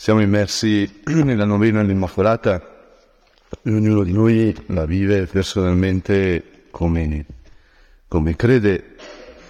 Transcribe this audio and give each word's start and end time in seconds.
Siamo 0.00 0.20
immersi 0.20 1.00
nella 1.10 1.44
novena 1.44 1.80
dell'Immacolata 1.80 2.94
e 3.60 3.74
ognuno 3.74 4.04
di 4.04 4.12
noi 4.12 4.56
la 4.66 4.86
vive 4.86 5.26
personalmente 5.26 6.66
come, 6.70 7.26
come 8.06 8.36
crede. 8.36 8.94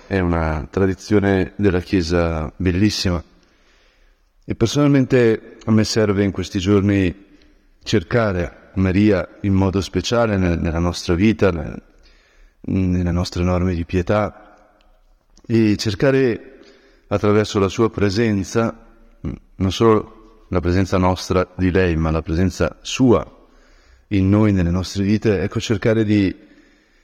È 0.06 0.18
una 0.20 0.66
tradizione 0.70 1.52
della 1.56 1.80
Chiesa 1.80 2.50
bellissima. 2.56 3.22
E 4.42 4.54
personalmente 4.54 5.58
a 5.66 5.70
me 5.70 5.84
serve 5.84 6.24
in 6.24 6.30
questi 6.30 6.58
giorni 6.60 7.26
cercare 7.82 8.70
Maria 8.76 9.28
in 9.42 9.52
modo 9.52 9.82
speciale 9.82 10.38
nella 10.38 10.78
nostra 10.78 11.12
vita, 11.12 11.50
nelle 12.62 13.12
nostre 13.12 13.44
norme 13.44 13.74
di 13.74 13.84
pietà 13.84 14.72
e 15.46 15.76
cercare 15.76 16.60
attraverso 17.06 17.58
la 17.58 17.68
sua 17.68 17.90
presenza 17.90 18.86
non 19.56 19.72
solo 19.72 20.17
la 20.48 20.60
presenza 20.60 20.96
nostra 20.98 21.48
di 21.56 21.70
lei, 21.70 21.96
ma 21.96 22.10
la 22.10 22.22
presenza 22.22 22.78
sua 22.82 23.36
in 24.08 24.28
noi, 24.28 24.52
nelle 24.52 24.70
nostre 24.70 25.02
vite, 25.02 25.42
ecco 25.42 25.60
cercare 25.60 26.04
di 26.04 26.34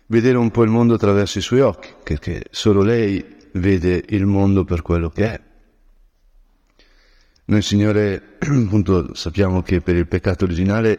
vedere 0.07 0.39
un 0.39 0.51
po' 0.51 0.63
il 0.63 0.71
mondo 0.71 0.95
attraverso 0.95 1.39
i 1.39 1.43
suoi 1.43 1.61
occhi, 1.61 1.91
perché 2.03 2.45
solo 2.51 2.83
lei 2.83 3.25
vede 3.53 4.03
il 4.09 4.27
mondo 4.27 4.65
per 4.65 4.83
quello 4.83 5.11
che 5.11 5.25
è. 5.33 5.41
Noi, 7.47 7.61
Signore, 7.61 8.37
appunto 8.41 9.15
sappiamo 9.15 9.61
che 9.63 9.83
per 9.83 9.97
il 9.97 10.07
peccato 10.07 10.45
originale 10.45 10.99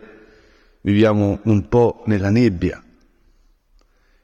viviamo 0.81 1.39
un 1.43 1.67
po' 1.67 2.03
nella 2.05 2.29
nebbia. 2.29 2.81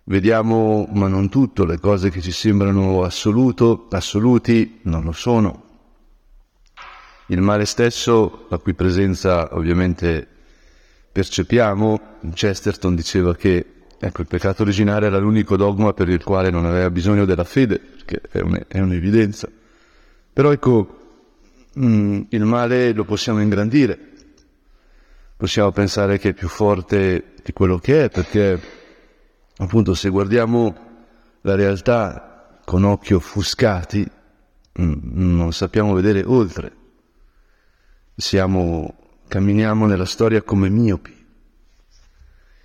Vediamo, 0.04 0.88
ma 0.94 1.08
non 1.08 1.30
tutto, 1.30 1.66
le 1.66 1.80
cose 1.80 2.12
che 2.12 2.22
ci 2.22 2.32
sembrano 2.32 3.04
assoluto, 3.04 3.88
assoluti, 3.90 4.82
non 4.84 5.04
lo 5.04 5.14
sono. 5.14 5.71
Il 7.32 7.42
male 7.42 7.64
stesso, 7.64 8.46
la 8.50 8.58
cui 8.58 8.74
presenza 8.74 9.56
ovviamente 9.56 10.28
percepiamo, 11.14 12.18
Chesterton 12.34 12.94
diceva 12.94 13.34
che 13.36 13.66
ecco, 13.98 14.20
il 14.20 14.28
peccato 14.28 14.64
originale 14.64 15.06
era 15.06 15.18
l'unico 15.18 15.56
dogma 15.56 15.94
per 15.94 16.10
il 16.10 16.22
quale 16.22 16.50
non 16.50 16.66
aveva 16.66 16.90
bisogno 16.90 17.24
della 17.24 17.46
fede, 17.46 17.80
perché 17.80 18.20
è, 18.30 18.42
un, 18.42 18.62
è 18.68 18.80
un'evidenza. 18.80 19.48
Però 20.34 20.52
ecco, 20.52 20.98
mh, 21.74 21.86
mm, 21.86 22.22
il 22.28 22.44
male 22.44 22.92
lo 22.92 23.06
possiamo 23.06 23.40
ingrandire, 23.40 23.98
possiamo 25.38 25.72
pensare 25.72 26.20
che 26.20 26.30
è 26.30 26.34
più 26.34 26.50
forte 26.50 27.36
di 27.42 27.54
quello 27.54 27.78
che 27.78 28.04
è, 28.04 28.10
perché 28.10 28.60
appunto 29.56 29.94
se 29.94 30.10
guardiamo 30.10 30.76
la 31.44 31.56
realtà 31.56 32.60
con 32.66 32.84
occhi 32.84 33.14
offuscati, 33.14 34.06
mh, 34.74 34.84
mm, 34.84 35.36
non 35.38 35.54
sappiamo 35.54 35.94
vedere 35.94 36.24
oltre 36.26 36.80
siamo, 38.22 38.96
camminiamo 39.28 39.86
nella 39.86 40.06
storia 40.06 40.42
come 40.44 40.70
miopi. 40.70 41.14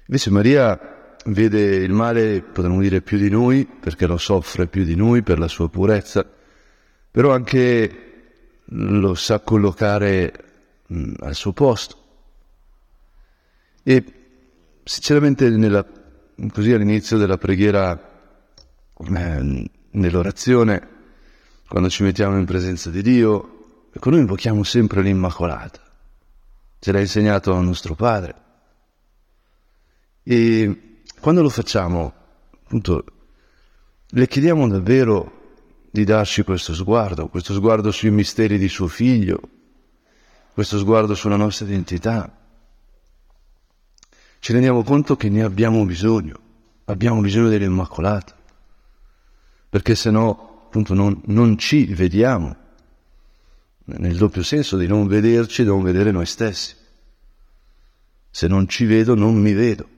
Invece 0.06 0.30
Maria 0.30 1.16
vede 1.24 1.76
il 1.76 1.92
male, 1.92 2.42
potremmo 2.42 2.80
dire, 2.80 3.00
più 3.00 3.18
di 3.18 3.28
noi, 3.28 3.66
perché 3.66 4.06
lo 4.06 4.18
soffre 4.18 4.68
più 4.68 4.84
di 4.84 4.94
noi 4.94 5.22
per 5.22 5.38
la 5.38 5.48
sua 5.48 5.68
purezza, 5.68 6.24
però 7.10 7.32
anche 7.32 8.02
lo 8.66 9.14
sa 9.14 9.40
collocare 9.40 10.32
al 11.20 11.34
suo 11.34 11.52
posto. 11.52 12.04
E 13.82 14.04
sinceramente 14.84 15.48
nella, 15.48 15.84
così 16.52 16.72
all'inizio 16.72 17.16
della 17.16 17.38
preghiera, 17.38 17.98
eh, 18.98 19.70
nell'orazione, 19.90 20.88
quando 21.66 21.88
ci 21.88 22.02
mettiamo 22.02 22.38
in 22.38 22.44
presenza 22.44 22.90
di 22.90 23.02
Dio, 23.02 23.55
Ecco, 23.96 24.10
noi 24.10 24.20
invochiamo 24.20 24.62
sempre 24.62 25.00
l'Immacolata, 25.00 25.80
ce 26.80 26.92
l'ha 26.92 27.00
insegnato 27.00 27.58
nostro 27.62 27.94
Padre. 27.94 28.34
E 30.22 31.00
quando 31.18 31.40
lo 31.40 31.48
facciamo, 31.48 32.12
appunto, 32.62 33.04
le 34.06 34.28
chiediamo 34.28 34.68
davvero 34.68 35.54
di 35.90 36.04
darci 36.04 36.42
questo 36.42 36.74
sguardo, 36.74 37.28
questo 37.28 37.54
sguardo 37.54 37.90
sui 37.90 38.10
misteri 38.10 38.58
di 38.58 38.68
suo 38.68 38.86
figlio, 38.86 39.40
questo 40.52 40.76
sguardo 40.76 41.14
sulla 41.14 41.36
nostra 41.36 41.64
identità. 41.64 42.30
Ci 44.40 44.52
rendiamo 44.52 44.82
conto 44.82 45.16
che 45.16 45.30
ne 45.30 45.42
abbiamo 45.42 45.82
bisogno, 45.86 46.38
abbiamo 46.84 47.22
bisogno 47.22 47.48
dell'Immacolata, 47.48 48.36
perché 49.70 49.94
se 49.94 50.10
no, 50.10 50.64
appunto, 50.66 50.92
non, 50.92 51.18
non 51.24 51.56
ci 51.56 51.86
vediamo 51.94 52.64
nel 53.86 54.16
doppio 54.16 54.42
senso 54.42 54.76
di 54.76 54.86
non 54.86 55.06
vederci 55.06 55.62
e 55.62 55.64
non 55.64 55.82
vedere 55.82 56.10
noi 56.10 56.26
stessi. 56.26 56.74
Se 58.30 58.48
non 58.48 58.68
ci 58.68 58.84
vedo, 58.84 59.14
non 59.14 59.36
mi 59.36 59.52
vedo. 59.52 59.88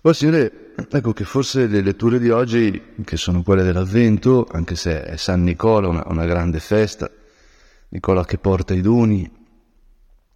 Poi, 0.00 0.14
Signore, 0.14 0.74
ecco 0.90 1.12
che 1.12 1.24
forse 1.24 1.66
le 1.66 1.82
letture 1.82 2.18
di 2.18 2.30
oggi, 2.30 2.94
che 3.04 3.16
sono 3.16 3.42
quelle 3.42 3.64
dell'Avvento, 3.64 4.46
anche 4.50 4.76
se 4.76 5.02
è 5.02 5.16
San 5.16 5.42
Nicola, 5.42 5.88
una, 5.88 6.04
una 6.06 6.24
grande 6.24 6.60
festa, 6.60 7.10
Nicola 7.88 8.24
che 8.24 8.38
porta 8.38 8.74
i 8.74 8.80
doni, 8.80 9.28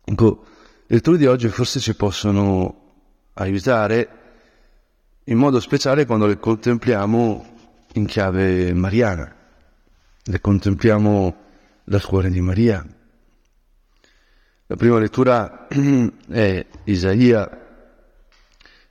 ecco, 0.05 0.45
le 0.87 0.97
letture 0.97 1.17
di 1.17 1.27
oggi 1.27 1.49
forse 1.49 1.79
ci 1.79 1.95
possono 1.95 2.81
aiutare 3.35 4.09
in 5.25 5.39
modo 5.39 5.61
speciale 5.61 6.05
quando 6.05 6.27
le 6.27 6.39
contempliamo 6.39 7.47
in 7.95 8.07
chiave 8.07 8.75
mariana 8.75 9.42
le 10.25 10.41
contempliamo 10.41 11.37
dal 11.85 12.05
cuore 12.05 12.31
di 12.31 12.41
Maria. 12.41 12.87
La 14.67 14.77
prima 14.77 14.99
lettura 14.99 15.67
è 16.29 16.67
Isaia, 16.85 17.59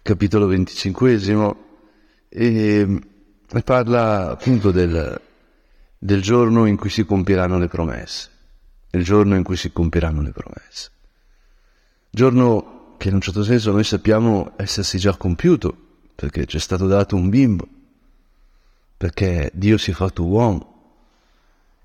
capitolo 0.02 0.48
venticinquesimo, 0.48 1.70
e 2.28 3.02
parla 3.64 4.32
appunto 4.32 4.72
del, 4.72 5.20
del 5.98 6.22
giorno 6.22 6.66
in 6.66 6.78
cui 6.78 6.90
si 6.90 7.06
compiranno 7.06 7.58
le 7.58 7.68
promesse, 7.68 8.30
il 8.92 9.04
giorno 9.04 9.36
in 9.36 9.44
cui 9.44 9.56
si 9.56 9.72
compiranno 9.72 10.22
le 10.22 10.32
promesse. 10.32 10.92
Giorno 12.10 12.96
che 12.98 13.08
in 13.08 13.16
un 13.16 13.22
certo 13.22 13.44
senso 13.44 13.72
noi 13.72 13.84
sappiamo 13.84 14.54
essersi 14.58 15.00
già 15.00 15.16
compiuto, 15.16 15.76
perché 16.14 16.46
ci 16.46 16.58
è 16.58 16.60
stato 16.60 16.86
dato 16.86 17.16
un 17.16 17.30
bimbo, 17.30 17.68
perché 18.96 19.50
Dio 19.56 19.78
si 19.78 19.90
è 19.90 19.94
fatto 19.94 20.26
uomo, 20.26 20.71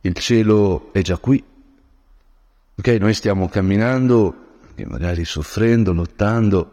il 0.06 0.14
cielo 0.14 0.92
è 0.92 1.02
già 1.02 1.18
qui. 1.18 1.42
Ok, 2.78 2.86
noi 3.00 3.12
stiamo 3.12 3.48
camminando, 3.48 4.60
magari 4.84 5.24
soffrendo, 5.24 5.92
lottando, 5.92 6.70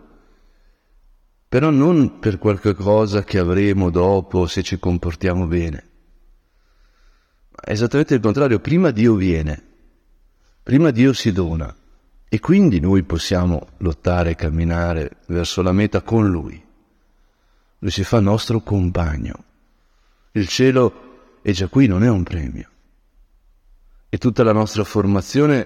però 1.49 1.71
non 1.71 2.19
per 2.19 2.38
qualche 2.38 2.75
cosa 2.75 3.23
che 3.23 3.39
avremo 3.39 3.89
dopo 3.89 4.45
se 4.45 4.61
ci 4.61 4.77
comportiamo 4.77 5.47
bene. 5.47 5.89
Esattamente 7.66 8.13
il 8.13 8.19
contrario, 8.19 8.59
prima 8.59 8.91
Dio 8.91 9.16
viene, 9.16 9.63
prima 10.61 10.91
Dio 10.91 11.13
si 11.13 11.31
dona 11.31 11.73
e 12.29 12.39
quindi 12.39 12.79
noi 12.79 13.03
possiamo 13.03 13.67
lottare 13.77 14.31
e 14.31 14.35
camminare 14.35 15.17
verso 15.27 15.61
la 15.61 15.71
meta 15.71 16.01
con 16.01 16.29
Lui. 16.29 16.61
Lui 17.79 17.91
si 17.91 18.03
fa 18.03 18.19
nostro 18.19 18.59
compagno. 18.59 19.44
Il 20.33 20.47
cielo 20.47 21.39
è 21.41 21.51
già 21.51 21.67
qui, 21.67 21.88
non 21.88 22.03
è 22.03 22.09
un 22.09 22.23
premio 22.23 22.67
e 24.13 24.19
tutta 24.19 24.44
la 24.44 24.53
nostra 24.53 24.84
formazione, 24.84 25.66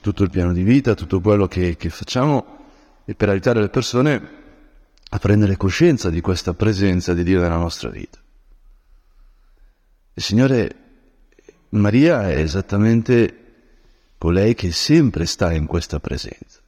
tutto 0.00 0.22
il 0.22 0.30
piano 0.30 0.54
di 0.54 0.62
vita, 0.62 0.94
tutto 0.94 1.20
quello 1.20 1.46
che, 1.46 1.76
che 1.76 1.90
facciamo 1.90 2.56
è 3.04 3.12
per 3.12 3.28
aiutare 3.28 3.60
le 3.60 3.68
persone 3.68 4.28
a 5.06 5.18
prendere 5.18 5.58
coscienza 5.58 6.08
di 6.08 6.22
questa 6.22 6.54
presenza 6.54 7.12
di 7.12 7.22
Dio 7.22 7.38
nella 7.38 7.58
nostra 7.58 7.90
vita. 7.90 8.18
Il 10.14 10.22
Signore, 10.22 10.74
Maria 11.68 12.30
è 12.30 12.38
esattamente 12.38 13.44
colei 14.16 14.54
che 14.54 14.72
sempre 14.72 15.26
sta 15.26 15.52
in 15.52 15.66
questa 15.66 16.00
presenza, 16.00 16.60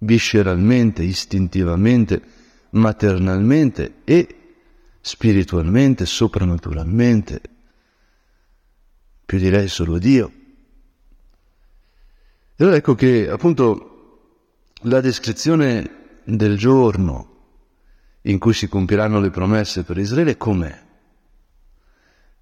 visceralmente, 0.00 1.02
istintivamente, 1.02 2.20
maternalmente 2.72 4.02
e 4.04 4.36
spiritualmente, 5.00 6.04
soprannaturalmente, 6.04 7.40
più 9.28 9.36
di 9.36 9.50
lei 9.50 9.68
solo 9.68 9.98
Dio. 9.98 10.32
E 12.56 12.64
allora 12.64 12.78
ecco 12.78 12.94
che 12.94 13.28
appunto 13.28 14.70
la 14.84 15.02
descrizione 15.02 16.20
del 16.24 16.56
giorno 16.56 17.36
in 18.22 18.38
cui 18.38 18.54
si 18.54 18.68
compiranno 18.68 19.20
le 19.20 19.28
promesse 19.28 19.82
per 19.82 19.98
Israele 19.98 20.38
com'è? 20.38 20.82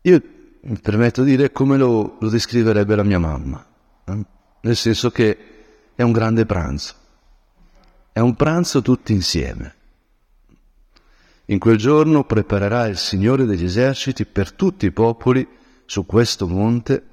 Io 0.03 0.23
mi 0.61 0.79
permetto 0.79 1.25
di 1.25 1.31
dire 1.33 1.51
come 1.51 1.77
lo, 1.77 2.19
lo 2.21 2.29
descriverebbe 2.29 2.95
la 2.95 3.03
mia 3.03 3.19
mamma, 3.19 3.67
eh? 4.05 4.25
nel 4.61 4.77
senso 4.77 5.11
che 5.11 5.39
è 5.93 6.03
un 6.03 6.13
grande 6.13 6.47
pranzo, 6.47 6.95
è 8.13 8.21
un 8.21 8.37
pranzo 8.37 8.81
tutti 8.81 9.13
insieme. 9.13 9.75
In 11.47 11.59
quel 11.59 11.79
giorno 11.79 12.23
preparerà 12.23 12.87
il 12.87 12.97
Signore 12.97 13.45
degli 13.45 13.65
eserciti 13.65 14.25
per 14.25 14.53
tutti 14.53 14.87
i 14.87 14.93
popoli 14.93 15.65
su 15.87 16.05
questo 16.05 16.47
monte 16.47 17.05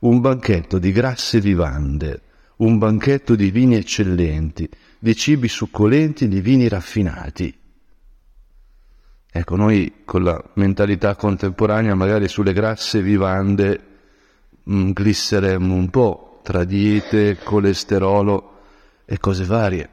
un 0.00 0.20
banchetto 0.20 0.78
di 0.78 0.92
grasse 0.92 1.40
vivande, 1.40 2.22
un 2.56 2.78
banchetto 2.78 3.34
di 3.34 3.50
vini 3.50 3.76
eccellenti, 3.76 4.68
di 4.98 5.16
cibi 5.16 5.48
succolenti, 5.48 6.28
di 6.28 6.40
vini 6.40 6.68
raffinati. 6.68 7.56
Ecco, 9.30 9.56
noi 9.56 10.02
con 10.04 10.24
la 10.24 10.42
mentalità 10.54 11.14
contemporanea 11.14 11.94
magari 11.94 12.28
sulle 12.28 12.52
grasse 12.52 13.02
vivande 13.02 13.80
mh, 14.62 14.76
mm, 14.76 14.90
glisseremmo 14.90 15.74
un 15.74 15.90
po' 15.90 16.40
tra 16.42 16.64
diete, 16.64 17.36
colesterolo 17.42 18.60
e 19.04 19.18
cose 19.18 19.44
varie. 19.44 19.90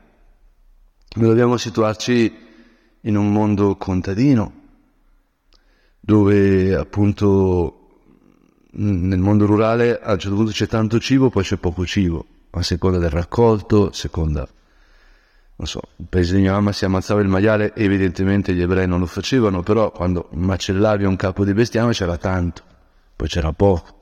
Noi 1.15 1.27
dobbiamo 1.27 1.57
situarci 1.57 2.33
in 3.01 3.15
un 3.17 3.31
mondo 3.31 3.75
contadino, 3.75 4.63
dove 5.99 6.75
appunto 6.75 7.84
nel 8.77 9.19
mondo 9.19 9.45
rurale 9.45 9.99
a 9.99 10.13
un 10.13 10.19
certo 10.19 10.35
punto 10.35 10.51
c'è 10.51 10.67
tanto 10.67 10.99
cibo, 10.99 11.29
poi 11.29 11.43
c'è 11.43 11.57
poco 11.57 11.85
cibo, 11.85 12.25
a 12.51 12.61
seconda 12.61 12.97
del 12.97 13.09
raccolto, 13.09 13.87
a 13.87 13.93
seconda, 13.93 14.47
non 15.57 15.67
so, 15.67 15.81
il 15.97 16.07
paese 16.09 16.35
di 16.35 16.41
mia 16.41 16.51
mamma 16.51 16.71
si 16.73 16.83
ammazzava 16.83 17.21
il 17.21 17.27
maiale, 17.27 17.73
evidentemente 17.75 18.53
gli 18.53 18.61
ebrei 18.61 18.87
non 18.87 18.99
lo 18.99 19.05
facevano, 19.05 19.63
però 19.63 19.91
quando 19.91 20.27
macellavi 20.33 21.05
un 21.05 21.15
capo 21.15 21.45
di 21.45 21.53
bestiame 21.53 21.93
c'era 21.93 22.17
tanto, 22.17 22.61
poi 23.15 23.27
c'era 23.27 23.53
poco. 23.53 23.93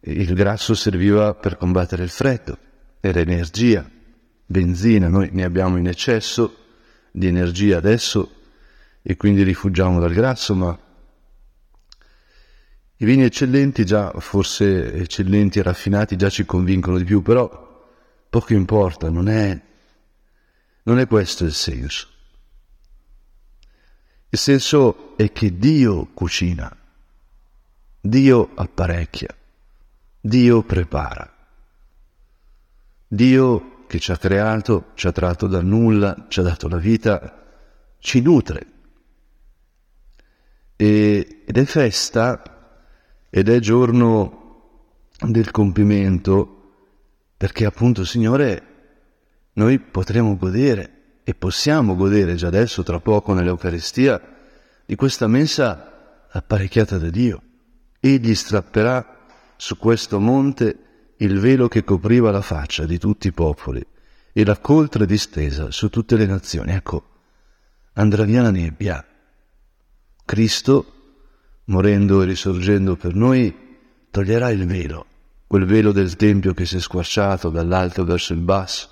Il 0.00 0.34
grasso 0.34 0.74
serviva 0.74 1.34
per 1.34 1.56
combattere 1.56 2.02
il 2.02 2.08
freddo, 2.08 2.56
era 3.00 3.20
energia, 3.20 3.88
benzina, 4.44 5.08
noi 5.08 5.28
ne 5.32 5.44
abbiamo 5.44 5.76
in 5.76 5.86
eccesso 5.86 6.56
di 7.12 7.26
energia 7.26 7.76
adesso 7.76 8.30
e 9.02 9.16
quindi 9.16 9.42
rifugiamo 9.42 10.00
dal 10.00 10.12
grasso, 10.12 10.54
ma 10.54 10.78
i 13.00 13.04
vini 13.04 13.22
eccellenti 13.22 13.84
già, 13.84 14.12
forse 14.18 14.92
eccellenti 14.92 15.60
e 15.60 15.62
raffinati, 15.62 16.16
già 16.16 16.28
ci 16.28 16.44
convincono 16.44 16.98
di 16.98 17.04
più, 17.04 17.22
però 17.22 17.86
poco 18.28 18.52
importa, 18.54 19.08
non 19.08 19.28
è, 19.28 19.60
non 20.82 20.98
è 20.98 21.06
questo 21.06 21.44
il 21.44 21.52
senso. 21.52 22.08
Il 24.30 24.38
senso 24.38 25.16
è 25.16 25.30
che 25.30 25.56
Dio 25.56 26.08
cucina, 26.12 26.76
Dio 28.00 28.50
apparecchia, 28.54 29.34
Dio 30.20 30.62
prepara. 30.64 31.36
Dio 33.06 33.84
che 33.86 34.00
ci 34.00 34.10
ha 34.10 34.16
creato, 34.16 34.90
ci 34.94 35.06
ha 35.06 35.12
tratto 35.12 35.46
dal 35.46 35.64
nulla, 35.64 36.26
ci 36.28 36.40
ha 36.40 36.42
dato 36.42 36.66
la 36.66 36.78
vita, 36.78 37.46
ci 38.00 38.20
nutre. 38.20 38.66
E, 40.74 41.44
ed 41.46 41.56
è 41.56 41.64
festa 41.64 42.57
ed 43.30 43.48
è 43.48 43.58
giorno 43.58 44.46
del 45.26 45.50
compimento 45.50 46.54
perché 47.36 47.64
appunto, 47.64 48.04
Signore, 48.04 48.62
noi 49.54 49.78
potremo 49.78 50.36
godere 50.36 51.20
e 51.22 51.34
possiamo 51.34 51.94
godere 51.94 52.34
già 52.34 52.48
adesso, 52.48 52.82
tra 52.82 53.00
poco 53.00 53.32
nell'Eucaristia, 53.32 54.20
di 54.84 54.94
questa 54.96 55.26
mensa 55.26 56.26
apparecchiata 56.30 56.98
da 56.98 57.10
Dio. 57.10 57.42
Egli 58.00 58.34
strapperà 58.34 59.26
su 59.56 59.76
questo 59.76 60.18
monte 60.18 60.78
il 61.18 61.38
velo 61.38 61.68
che 61.68 61.84
copriva 61.84 62.30
la 62.30 62.40
faccia 62.40 62.86
di 62.86 62.98
tutti 62.98 63.28
i 63.28 63.32
popoli 63.32 63.84
e 64.32 64.44
la 64.44 64.58
coltre 64.58 65.06
distesa 65.06 65.70
su 65.70 65.90
tutte 65.90 66.16
le 66.16 66.26
nazioni. 66.26 66.72
Ecco, 66.72 67.08
andrà 67.94 68.24
via 68.24 68.42
la 68.42 68.50
nebbia. 68.50 69.04
Cristo 70.24 70.97
morendo 71.68 72.22
e 72.22 72.26
risorgendo 72.26 72.96
per 72.96 73.14
noi, 73.14 73.54
toglierà 74.10 74.50
il 74.50 74.66
velo, 74.66 75.06
quel 75.46 75.64
velo 75.64 75.92
del 75.92 76.16
Tempio 76.16 76.54
che 76.54 76.66
si 76.66 76.76
è 76.76 76.80
squarciato 76.80 77.50
dall'alto 77.50 78.04
verso 78.04 78.32
il 78.32 78.40
basso. 78.40 78.88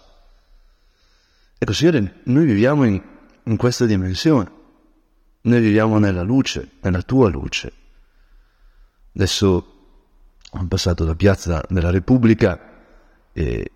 Ecco, 1.59 1.73
Signore, 1.73 2.21
noi 2.25 2.45
viviamo 2.45 2.85
in, 2.85 3.01
in 3.45 3.57
questa 3.57 3.87
dimensione, 3.87 4.51
noi 5.43 5.61
viviamo 5.61 5.99
nella 5.99 6.23
luce, 6.23 6.73
nella 6.81 7.03
tua 7.03 7.29
luce. 7.29 7.73
Adesso 9.15 9.73
ho 10.51 10.67
passato 10.69 11.05
da 11.05 11.15
Piazza 11.15 11.63
della 11.69 11.91
Repubblica 11.91 12.61
e 13.33 13.71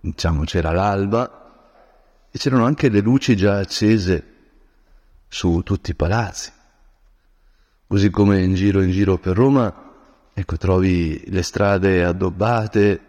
diciamo 0.00 0.44
c'era 0.44 0.72
l'alba 0.72 2.28
e 2.30 2.38
c'erano 2.38 2.66
anche 2.66 2.88
le 2.90 3.00
luci 3.00 3.36
già 3.36 3.58
accese 3.58 4.32
su 5.28 5.62
tutti 5.64 5.92
i 5.92 5.94
palazzi. 5.94 6.52
Così 7.86 8.10
come 8.10 8.42
in 8.42 8.54
giro 8.54 8.82
in 8.82 8.90
giro 8.90 9.18
per 9.18 9.36
Roma, 9.36 9.92
ecco, 10.32 10.56
trovi 10.56 11.22
le 11.30 11.42
strade 11.42 12.04
addobbate. 12.04 13.00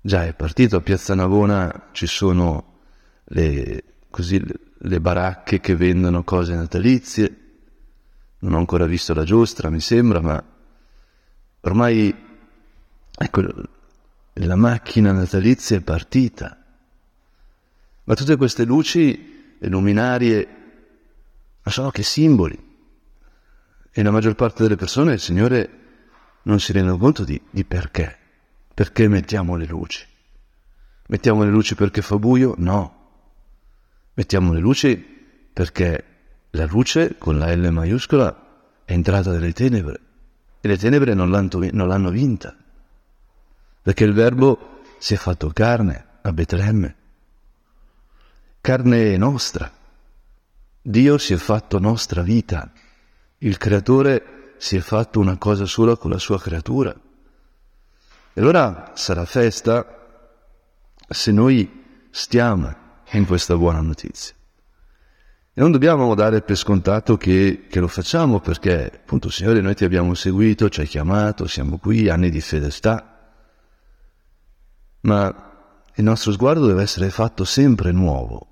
Già 0.00 0.24
è 0.24 0.34
partito 0.34 0.76
a 0.76 0.80
Piazza 0.80 1.14
Navona, 1.14 1.88
ci 1.92 2.06
sono 2.06 2.78
le, 3.24 3.84
così, 4.10 4.42
le 4.78 5.00
baracche 5.00 5.60
che 5.60 5.76
vendono 5.76 6.24
cose 6.24 6.54
natalizie. 6.54 7.36
Non 8.38 8.54
ho 8.54 8.58
ancora 8.58 8.86
visto 8.86 9.14
la 9.14 9.24
giostra, 9.24 9.70
mi 9.70 9.80
sembra, 9.80 10.20
ma 10.20 10.42
ormai, 11.60 12.14
ecco, 13.18 13.42
la 14.32 14.56
macchina 14.56 15.12
natalizia 15.12 15.76
è 15.76 15.80
partita. 15.80 16.64
Ma 18.04 18.14
tutte 18.14 18.36
queste 18.36 18.64
luci, 18.64 19.56
le 19.58 19.68
luminarie, 19.68 20.48
ma 21.62 21.70
sono 21.70 21.90
che 21.90 22.02
simboli. 22.02 22.65
E 23.98 24.02
la 24.02 24.10
maggior 24.10 24.34
parte 24.34 24.62
delle 24.62 24.76
persone 24.76 25.14
il 25.14 25.20
Signore 25.20 25.70
non 26.42 26.60
si 26.60 26.70
rende 26.72 26.98
conto 26.98 27.24
di, 27.24 27.40
di 27.48 27.64
perché. 27.64 28.14
Perché 28.74 29.08
mettiamo 29.08 29.56
le 29.56 29.64
luci? 29.64 30.06
Mettiamo 31.06 31.44
le 31.44 31.50
luci 31.50 31.74
perché 31.74 32.02
fa 32.02 32.18
buio? 32.18 32.54
No. 32.58 33.22
Mettiamo 34.12 34.52
le 34.52 34.60
luci 34.60 34.98
perché 35.50 36.04
la 36.50 36.66
luce, 36.66 37.16
con 37.16 37.38
la 37.38 37.54
L 37.54 37.70
maiuscola, 37.70 38.82
è 38.84 38.92
entrata 38.92 39.30
nelle 39.30 39.54
tenebre. 39.54 40.00
E 40.60 40.68
le 40.68 40.76
tenebre 40.76 41.14
non 41.14 41.30
l'hanno, 41.30 41.48
non 41.72 41.88
l'hanno 41.88 42.10
vinta. 42.10 42.54
Perché 43.80 44.04
il 44.04 44.12
Verbo 44.12 44.82
si 44.98 45.14
è 45.14 45.16
fatto 45.16 45.48
carne 45.54 46.18
a 46.20 46.34
Betlemme. 46.34 46.96
Carne 48.60 49.16
nostra. 49.16 49.72
Dio 50.82 51.16
si 51.16 51.32
è 51.32 51.38
fatto 51.38 51.78
nostra 51.78 52.20
vita. 52.20 52.70
Il 53.38 53.58
creatore 53.58 54.54
si 54.56 54.76
è 54.76 54.80
fatto 54.80 55.20
una 55.20 55.36
cosa 55.36 55.66
sola 55.66 55.96
con 55.96 56.10
la 56.10 56.18
sua 56.18 56.40
creatura. 56.40 56.94
E 58.32 58.40
allora 58.40 58.92
sarà 58.94 59.24
festa 59.24 59.96
se 61.08 61.32
noi 61.32 62.06
stiamo 62.10 62.74
in 63.12 63.26
questa 63.26 63.56
buona 63.56 63.80
notizia. 63.80 64.34
E 65.52 65.60
non 65.60 65.70
dobbiamo 65.70 66.14
dare 66.14 66.42
per 66.42 66.56
scontato 66.56 67.16
che, 67.16 67.66
che, 67.68 67.80
lo 67.80 67.88
facciamo 67.88 68.40
perché, 68.40 68.90
appunto, 68.94 69.30
Signore, 69.30 69.60
noi 69.60 69.74
ti 69.74 69.84
abbiamo 69.84 70.14
seguito, 70.14 70.68
ci 70.68 70.80
hai 70.80 70.86
chiamato, 70.86 71.46
siamo 71.46 71.78
qui, 71.78 72.08
anni 72.08 72.30
di 72.30 72.40
fedeltà. 72.40 73.34
Ma 75.00 75.44
il 75.94 76.04
nostro 76.04 76.32
sguardo 76.32 76.66
deve 76.66 76.82
essere 76.82 77.08
fatto 77.08 77.44
sempre 77.44 77.90
nuovo, 77.92 78.46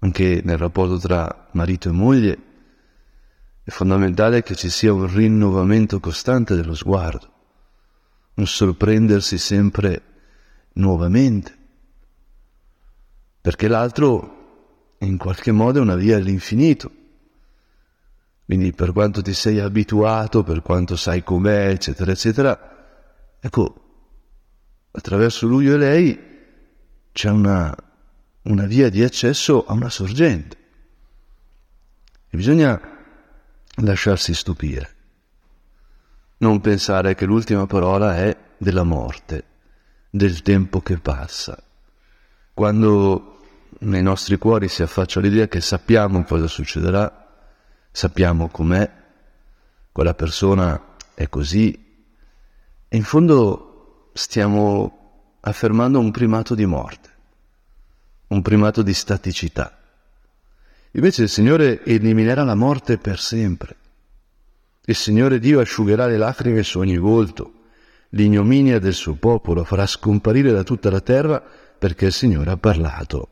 anche 0.00 0.40
nel 0.42 0.58
rapporto 0.58 0.98
tra 0.98 1.48
marito 1.52 1.88
e 1.88 1.92
moglie, 1.92 2.38
è 3.64 3.70
fondamentale 3.70 4.42
che 4.42 4.56
ci 4.56 4.68
sia 4.68 4.92
un 4.92 5.12
rinnovamento 5.12 6.00
costante 6.00 6.56
dello 6.56 6.74
sguardo, 6.74 7.30
un 8.34 8.46
sorprendersi 8.46 9.38
sempre 9.38 10.02
nuovamente, 10.74 11.56
perché 13.40 13.68
l'altro 13.68 14.96
in 14.98 15.16
qualche 15.16 15.52
modo 15.52 15.78
è 15.78 15.82
una 15.82 15.94
via 15.94 16.16
all'infinito. 16.16 16.90
Quindi 18.44 18.72
per 18.72 18.92
quanto 18.92 19.22
ti 19.22 19.32
sei 19.32 19.60
abituato, 19.60 20.42
per 20.42 20.62
quanto 20.62 20.96
sai 20.96 21.22
com'è, 21.22 21.68
eccetera, 21.68 22.10
eccetera, 22.10 23.36
ecco, 23.40 23.74
attraverso 24.90 25.46
lui 25.46 25.68
e 25.68 25.76
lei 25.76 26.18
c'è 27.12 27.30
una, 27.30 27.74
una 28.42 28.66
via 28.66 28.90
di 28.90 29.02
accesso 29.02 29.64
a 29.64 29.72
una 29.72 29.88
sorgente. 29.88 30.56
E 32.28 32.36
bisogna 32.36 32.91
lasciarsi 33.76 34.34
stupire. 34.34 34.96
Non 36.38 36.60
pensare 36.60 37.14
che 37.14 37.24
l'ultima 37.24 37.66
parola 37.66 38.16
è 38.16 38.36
della 38.58 38.82
morte, 38.82 39.44
del 40.10 40.42
tempo 40.42 40.80
che 40.80 40.98
passa. 40.98 41.60
Quando 42.52 43.38
nei 43.80 44.02
nostri 44.02 44.36
cuori 44.38 44.68
si 44.68 44.82
affaccia 44.82 45.20
l'idea 45.20 45.48
che 45.48 45.60
sappiamo 45.60 46.22
cosa 46.24 46.46
succederà, 46.46 47.46
sappiamo 47.90 48.48
com'è, 48.48 48.90
quella 49.90 50.14
persona 50.14 50.96
è 51.14 51.28
così, 51.28 51.72
e 52.88 52.96
in 52.96 53.04
fondo 53.04 54.10
stiamo 54.12 55.36
affermando 55.40 55.98
un 55.98 56.10
primato 56.10 56.54
di 56.54 56.66
morte, 56.66 57.10
un 58.28 58.42
primato 58.42 58.82
di 58.82 58.94
staticità. 58.94 59.81
Invece 60.92 61.22
il 61.22 61.28
Signore 61.28 61.82
eliminerà 61.84 62.44
la 62.44 62.54
morte 62.54 62.98
per 62.98 63.18
sempre. 63.18 63.76
Il 64.84 64.94
Signore 64.94 65.38
Dio 65.38 65.60
asciugherà 65.60 66.06
le 66.06 66.18
lacrime 66.18 66.62
su 66.62 66.78
ogni 66.78 66.98
volto, 66.98 67.60
l'ignominia 68.10 68.78
del 68.78 68.92
suo 68.92 69.14
popolo 69.14 69.64
farà 69.64 69.86
scomparire 69.86 70.52
da 70.52 70.64
tutta 70.64 70.90
la 70.90 71.00
terra 71.00 71.42
perché 71.78 72.06
il 72.06 72.12
Signore 72.12 72.50
ha 72.50 72.56
parlato. 72.56 73.28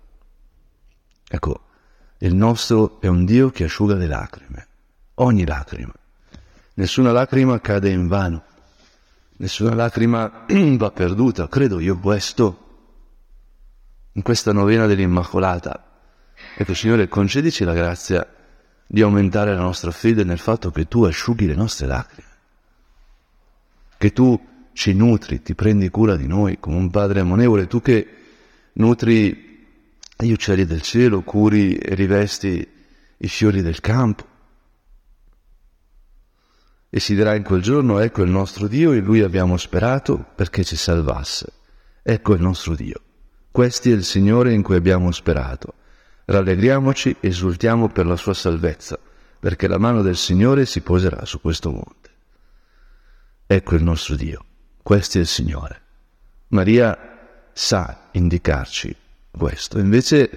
Ecco, 1.29 1.61
il 2.19 2.35
nostro 2.35 3.01
è 3.01 3.09
un 3.09 3.25
Dio 3.25 3.51
che 3.51 3.65
asciuga 3.65 3.95
le 3.95 4.07
lacrime, 4.07 4.69
ogni 5.15 5.45
lacrima. 5.45 5.93
Nessuna 6.75 7.13
lacrima 7.13 7.61
cade 7.61 7.91
in 7.91 8.07
vano, 8.07 8.43
nessuna 9.37 9.75
lacrima 9.75 10.47
va 10.49 10.91
perduta, 10.93 11.49
credo 11.49 11.79
io 11.79 11.99
questo, 11.99 12.69
in 14.13 14.23
questa 14.23 14.53
novena 14.53 14.87
dell'Immacolata. 14.87 15.90
Ecco, 16.61 16.75
Signore, 16.75 17.09
concedici 17.09 17.65
la 17.65 17.73
grazia 17.73 18.35
di 18.87 19.01
aumentare 19.01 19.55
la 19.55 19.63
nostra 19.63 19.91
fede 19.91 20.25
nel 20.25 20.37
fatto 20.37 20.71
che 20.71 20.89
tu 20.89 21.05
asciughi 21.05 21.47
le 21.47 21.55
nostre 21.55 21.87
lacrime, 21.87 22.29
che 23.97 24.13
tu 24.13 24.39
ci 24.75 24.93
nutri, 24.93 25.41
ti 25.41 25.55
prendi 25.55 25.89
cura 25.89 26.17
di 26.17 26.27
noi 26.27 26.61
come 26.61 26.77
un 26.77 26.91
padre 26.91 27.21
ammonevole, 27.21 27.67
tu 27.67 27.81
che 27.81 28.07
nutri 28.75 29.65
gli 30.19 30.31
uccelli 30.31 30.67
del 30.67 30.83
cielo, 30.83 31.23
curi 31.23 31.77
e 31.77 31.95
rivesti 31.95 32.69
i 33.17 33.29
fiori 33.29 33.63
del 33.63 33.81
campo. 33.81 34.27
E 36.91 37.01
si 37.01 37.15
dirà 37.15 37.37
in 37.37 37.43
quel 37.43 37.63
giorno, 37.63 38.01
ecco 38.01 38.23
il 38.23 38.31
nostro 38.31 38.69
Dio, 38.69 38.93
in 38.93 39.03
lui 39.03 39.23
abbiamo 39.23 39.57
sperato 39.57 40.27
perché 40.35 40.63
ci 40.63 40.77
salvasse. 40.77 41.55
Ecco 42.03 42.35
il 42.35 42.43
nostro 42.43 42.75
Dio. 42.75 43.01
Questi 43.51 43.91
è 43.91 43.95
il 43.95 44.05
Signore 44.05 44.53
in 44.53 44.61
cui 44.61 44.77
abbiamo 44.77 45.11
sperato. 45.11 45.77
Rallegriamoci, 46.31 47.17
esultiamo 47.19 47.89
per 47.89 48.07
la 48.07 48.15
sua 48.15 48.35
salvezza, 48.35 48.97
perché 49.41 49.67
la 49.67 49.79
mano 49.79 50.01
del 50.01 50.17
Signore 50.17 50.65
si 50.65 50.81
poserà 50.81 51.25
su 51.25 51.41
questo 51.41 51.73
monte. 51.73 52.11
Ecco 53.49 53.75
il 53.75 53.83
nostro 53.83 54.15
Dio, 54.15 54.45
questo 54.81 55.19
è 55.19 55.23
il 55.23 55.27
Signore. 55.27 55.81
Maria 56.49 57.49
sa 57.53 58.11
indicarci 58.13 58.95
questo, 59.29 59.81
invece 59.81 60.31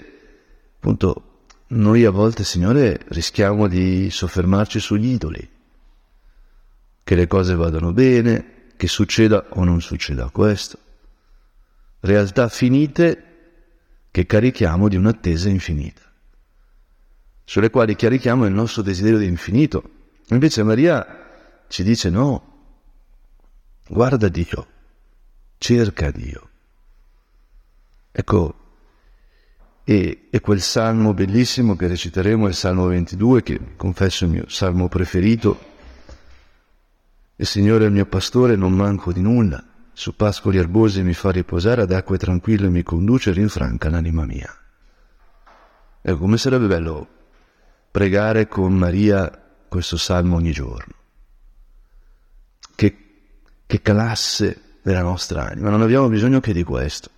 appunto 0.77 1.43
noi 1.67 2.05
a 2.05 2.09
volte, 2.09 2.43
Signore, 2.43 2.99
rischiamo 3.09 3.67
di 3.67 4.09
soffermarci 4.09 4.79
sugli 4.79 5.13
idoli, 5.13 5.47
che 7.03 7.15
le 7.15 7.27
cose 7.27 7.53
vadano 7.53 7.93
bene, 7.93 8.71
che 8.77 8.87
succeda 8.87 9.45
o 9.49 9.63
non 9.63 9.79
succeda 9.79 10.27
questo. 10.31 10.75
Realtà 11.99 12.49
finite 12.49 13.32
che 14.13 14.27
carichiamo 14.27 14.89
di 14.89 14.95
un'attesa 14.95 15.49
infinita, 15.49 16.03
sulle 17.43 17.71
quali 17.71 17.95
carichiamo 17.95 18.45
il 18.45 18.53
nostro 18.53 18.83
desiderio 18.83 19.17
di 19.17 19.25
infinito. 19.25 19.89
Invece 20.27 20.61
Maria 20.61 21.63
ci 21.67 21.81
dice 21.81 22.11
no, 22.11 22.43
guarda 23.87 24.27
Dio, 24.27 24.67
cerca 25.57 26.11
Dio. 26.11 26.49
Ecco, 28.11 28.55
e, 29.83 30.27
e, 30.29 30.39
quel 30.41 30.61
salmo 30.61 31.15
bellissimo 31.15 31.75
che 31.75 31.87
reciteremo 31.87 32.47
il 32.47 32.53
salmo 32.53 32.85
22, 32.85 33.41
che 33.41 33.59
confesso 33.75 34.25
è 34.25 34.27
il 34.27 34.33
mio 34.33 34.45
salmo 34.47 34.89
preferito. 34.89 35.71
Il 37.37 37.47
Signore 37.47 37.85
è 37.85 37.87
il 37.87 37.93
mio 37.93 38.05
pastore, 38.05 38.55
non 38.55 38.73
manco 38.73 39.11
di 39.11 39.21
nulla 39.21 39.71
su 39.93 40.15
pascoli 40.15 40.57
erbosi 40.57 41.03
mi 41.03 41.13
fa 41.13 41.29
riposare, 41.29 41.83
ad 41.83 41.91
acque 41.91 42.17
tranquille 42.17 42.67
mi 42.69 42.83
conduce 42.83 43.29
e 43.29 43.33
rinfranca 43.33 43.89
l'anima 43.89 44.25
mia. 44.25 44.51
Ecco, 46.01 46.17
come 46.17 46.37
sarebbe 46.37 46.67
bello 46.67 47.07
pregare 47.91 48.47
con 48.47 48.73
Maria 48.73 49.31
questo 49.69 49.97
salmo 49.97 50.35
ogni 50.35 50.51
giorno, 50.51 50.93
che, 52.75 52.97
che 53.65 53.81
calasse 53.81 54.79
nella 54.81 55.03
nostra 55.03 55.47
anima. 55.49 55.69
Non 55.69 55.81
abbiamo 55.81 56.09
bisogno 56.09 56.39
che 56.39 56.53
di 56.53 56.63
questo. 56.63 57.09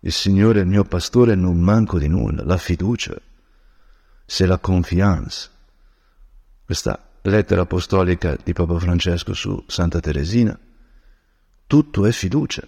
Il 0.00 0.12
Signore 0.12 0.60
è 0.60 0.62
il 0.62 0.68
mio 0.68 0.84
pastore, 0.84 1.34
non 1.34 1.58
manco 1.58 1.98
di 1.98 2.08
nulla, 2.08 2.44
la 2.44 2.58
fiducia, 2.58 3.16
se 4.26 4.46
la 4.46 4.58
confianza. 4.58 5.48
Questa 6.66 7.08
lettera 7.22 7.62
apostolica 7.62 8.36
di 8.42 8.52
Papa 8.52 8.78
Francesco 8.78 9.32
su 9.32 9.64
Santa 9.66 10.00
Teresina 10.00 10.56
tutto 11.74 12.06
è 12.06 12.12
fiducia. 12.12 12.62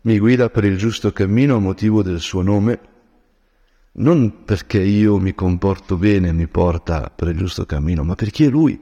Mi 0.00 0.18
guida 0.18 0.48
per 0.48 0.64
il 0.64 0.78
giusto 0.78 1.12
cammino 1.12 1.56
a 1.56 1.58
motivo 1.58 2.02
del 2.02 2.18
suo 2.18 2.40
nome, 2.40 2.80
non 3.96 4.44
perché 4.44 4.80
io 4.80 5.18
mi 5.18 5.34
comporto 5.34 5.98
bene 5.98 6.28
e 6.28 6.32
mi 6.32 6.46
porta 6.46 7.12
per 7.14 7.28
il 7.28 7.36
giusto 7.36 7.66
cammino, 7.66 8.02
ma 8.02 8.14
perché 8.14 8.46
è 8.46 8.48
lui, 8.48 8.80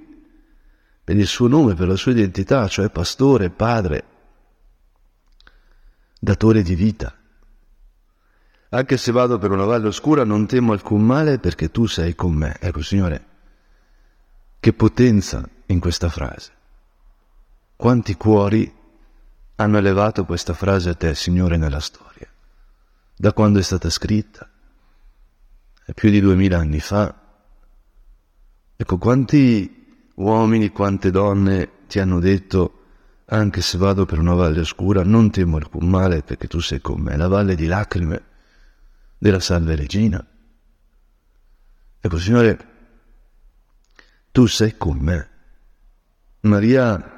per 1.03 1.17
il 1.17 1.27
suo 1.27 1.49
nome, 1.49 1.75
per 1.75 1.89
la 1.89 1.97
sua 1.97 2.13
identità, 2.13 2.69
cioè 2.69 2.89
pastore, 2.89 3.51
padre, 3.51 4.05
datore 6.21 6.63
di 6.63 6.77
vita. 6.77 7.13
Anche 8.69 8.97
se 8.97 9.11
vado 9.11 9.39
per 9.39 9.51
una 9.51 9.65
valle 9.65 9.89
oscura 9.89 10.23
non 10.23 10.47
temo 10.47 10.71
alcun 10.71 11.05
male 11.05 11.41
perché 11.41 11.73
tu 11.73 11.87
sei 11.87 12.15
con 12.15 12.33
me. 12.33 12.57
Ecco, 12.61 12.83
Signore, 12.83 13.25
che 14.61 14.73
potenza 14.73 15.43
in 15.67 15.81
questa 15.81 16.09
frase. 16.09 16.58
Quanti 17.79 18.17
cuori 18.17 18.75
hanno 19.55 19.79
elevato 19.79 20.25
questa 20.25 20.53
frase 20.53 20.89
a 20.89 20.95
te, 20.95 21.15
Signore, 21.15 21.57
nella 21.57 21.79
storia? 21.79 22.27
Da 23.15 23.33
quando 23.33 23.61
è 23.61 23.63
stata 23.63 23.89
scritta? 23.89 24.51
È 25.85 25.93
più 25.93 26.11
di 26.11 26.19
duemila 26.19 26.59
anni 26.59 26.81
fa. 26.81 27.15
Ecco, 28.75 28.99
quanti 28.99 30.11
uomini, 30.17 30.71
quante 30.71 31.13
donne 31.13 31.87
ti 31.87 32.01
hanno 32.01 32.19
detto, 32.19 32.83
anche 33.27 33.61
se 33.61 33.79
vado 33.79 34.07
per 34.07 34.19
una 34.19 34.35
valle 34.35 34.59
oscura, 34.59 35.05
non 35.05 35.31
temo 35.31 35.59
alcun 35.59 35.89
male 35.89 36.23
perché 36.23 36.49
tu 36.49 36.59
sei 36.59 36.81
con 36.81 37.01
me, 37.01 37.17
la 37.17 37.29
valle 37.29 37.55
di 37.55 37.67
lacrime 37.67 38.23
della 39.17 39.39
Salve 39.39 39.77
Regina. 39.77 40.27
Ecco, 42.01 42.19
Signore, 42.19 42.59
tu 44.33 44.47
sei 44.47 44.77
con 44.77 44.99
me. 44.99 45.29
Maria 46.41 47.13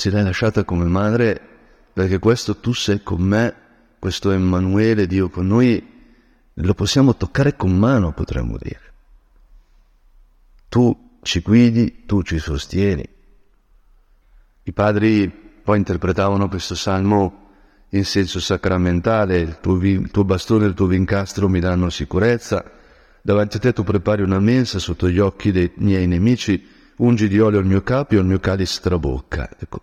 ce 0.00 0.08
l'hai 0.08 0.24
lasciata 0.24 0.64
come 0.64 0.86
madre 0.86 1.38
perché 1.92 2.18
questo 2.18 2.56
tu 2.56 2.72
sei 2.72 3.02
con 3.02 3.20
me, 3.20 3.54
questo 3.98 4.30
Emanuele, 4.30 5.06
Dio 5.06 5.28
con 5.28 5.46
noi, 5.46 5.86
lo 6.54 6.74
possiamo 6.74 7.14
toccare 7.16 7.54
con 7.54 7.76
mano, 7.76 8.12
potremmo 8.12 8.56
dire. 8.58 8.80
Tu 10.70 11.18
ci 11.20 11.40
guidi, 11.40 12.06
tu 12.06 12.22
ci 12.22 12.38
sostieni. 12.38 13.06
I 14.62 14.72
padri 14.72 15.28
poi 15.28 15.76
interpretavano 15.76 16.48
questo 16.48 16.74
salmo 16.74 17.48
in 17.90 18.06
senso 18.06 18.40
sacramentale, 18.40 19.38
il 19.38 19.58
tuo, 19.60 19.76
il 19.82 20.10
tuo 20.10 20.24
bastone 20.24 20.64
e 20.64 20.68
il 20.68 20.74
tuo 20.74 20.86
vincastro 20.86 21.46
mi 21.46 21.60
danno 21.60 21.90
sicurezza, 21.90 22.64
davanti 23.20 23.58
a 23.58 23.60
te 23.60 23.74
tu 23.74 23.84
prepari 23.84 24.22
una 24.22 24.40
mensa 24.40 24.78
sotto 24.78 25.10
gli 25.10 25.18
occhi 25.18 25.52
dei 25.52 25.70
miei 25.74 26.06
nemici, 26.06 26.66
ungi 26.96 27.28
di 27.28 27.38
olio 27.38 27.58
il 27.58 27.66
mio 27.66 27.82
capo 27.82 28.14
e 28.14 28.18
il 28.18 28.24
mio 28.24 28.38
calice 28.38 28.80
trabocca. 28.80 29.50
Ecco, 29.58 29.82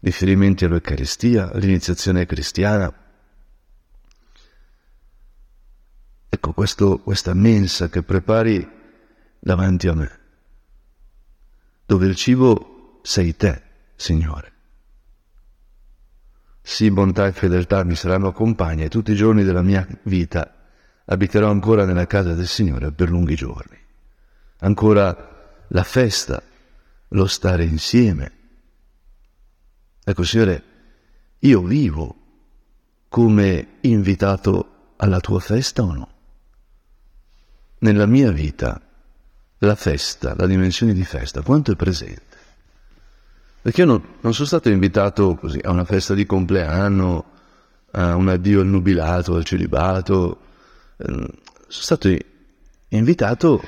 riferimenti 0.00 0.64
all'Eucaristia, 0.64 1.50
all'iniziazione 1.52 2.26
cristiana. 2.26 2.92
Ecco 6.28 6.52
questo, 6.52 6.98
questa 6.98 7.34
mensa 7.34 7.88
che 7.88 8.02
prepari 8.02 8.68
davanti 9.38 9.88
a 9.88 9.94
me, 9.94 10.18
dove 11.86 12.06
il 12.06 12.16
cibo 12.16 13.00
sei 13.02 13.36
te, 13.36 13.62
Signore. 13.94 14.52
Sì, 16.60 16.90
bontà 16.90 17.26
e 17.26 17.32
fedeltà 17.32 17.84
mi 17.84 17.94
saranno 17.94 18.32
compagne 18.32 18.88
tutti 18.88 19.12
i 19.12 19.16
giorni 19.16 19.44
della 19.44 19.62
mia 19.62 19.86
vita 20.02 20.56
abiterò 21.06 21.50
ancora 21.50 21.84
nella 21.84 22.06
casa 22.06 22.34
del 22.34 22.46
Signore 22.46 22.92
per 22.92 23.10
lunghi 23.10 23.34
giorni. 23.34 23.78
Ancora 24.58 25.64
la 25.68 25.82
festa, 25.82 26.42
lo 27.08 27.26
stare 27.26 27.64
insieme, 27.64 28.32
Ecco, 30.08 30.22
Signore, 30.22 30.62
io 31.40 31.62
vivo 31.62 32.14
come 33.08 33.78
invitato 33.80 34.92
alla 34.98 35.18
tua 35.18 35.40
festa 35.40 35.82
o 35.82 35.92
no? 35.92 36.08
Nella 37.78 38.06
mia 38.06 38.30
vita 38.30 38.80
la 39.58 39.74
festa, 39.74 40.36
la 40.36 40.46
dimensione 40.46 40.94
di 40.94 41.02
festa, 41.02 41.42
quanto 41.42 41.72
è 41.72 41.74
presente? 41.74 42.36
Perché 43.62 43.80
io 43.80 43.86
non, 43.88 44.02
non 44.20 44.32
sono 44.32 44.46
stato 44.46 44.68
invitato 44.68 45.34
così 45.34 45.58
a 45.60 45.72
una 45.72 45.84
festa 45.84 46.14
di 46.14 46.24
compleanno, 46.24 47.24
a 47.90 48.14
un 48.14 48.28
addio 48.28 48.60
al 48.60 48.68
nubilato, 48.68 49.34
al 49.34 49.44
celibato, 49.44 50.40
ehm, 50.98 51.26
sono 51.66 51.82
stato 51.82 52.16
invitato 52.90 53.60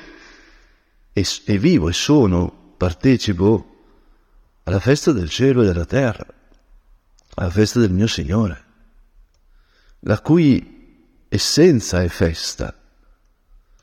e, 1.11 1.25
e 1.43 1.57
vivo 1.57 1.89
e 1.89 1.93
sono, 1.93 2.75
partecipo 2.77 3.78
alla 4.69 4.79
festa 4.79 5.11
del 5.11 5.29
cielo 5.29 5.63
e 5.63 5.65
della 5.65 5.85
terra, 5.85 6.25
alla 7.35 7.49
festa 7.49 7.79
del 7.79 7.91
mio 7.91 8.05
Signore, 8.05 8.63
la 10.01 10.19
cui 10.19 11.25
essenza 11.27 12.03
è 12.03 12.07
festa, 12.07 12.73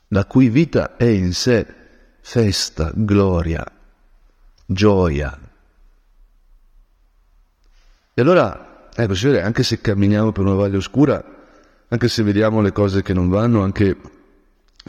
la 0.09 0.25
cui 0.27 0.49
vita 0.49 0.97
è 0.97 1.07
in 1.07 1.33
sé 1.35 1.67
festa, 2.21 2.93
gloria, 2.95 3.65
gioia. 4.65 5.37
E 8.15 8.23
allora, 8.23 8.89
ecco, 8.95 9.15
Signore, 9.15 9.43
anche 9.43 9.65
se 9.65 9.81
camminiamo 9.81 10.31
per 10.31 10.45
una 10.45 10.55
valle 10.55 10.77
oscura, 10.77 11.23
anche 11.89 12.09
se 12.09 12.23
vediamo 12.23 12.61
le 12.61 12.71
cose 12.71 13.03
che 13.03 13.13
non 13.13 13.29
vanno, 13.29 13.63
anche 13.63 13.97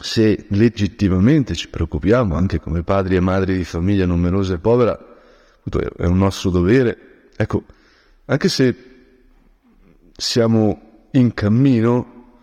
se 0.00 0.46
legittimamente 0.50 1.56
ci 1.56 1.68
preoccupiamo, 1.68 2.36
anche 2.36 2.60
come 2.60 2.84
padri 2.84 3.16
e 3.16 3.20
madri 3.20 3.56
di 3.56 3.64
famiglia 3.64 4.06
numerosa 4.06 4.54
e 4.54 4.58
povera, 4.58 5.07
è 5.96 6.04
un 6.04 6.18
nostro 6.18 6.50
dovere. 6.50 7.30
Ecco, 7.36 7.64
anche 8.26 8.48
se 8.48 8.76
siamo 10.16 11.06
in 11.12 11.32
cammino, 11.34 12.40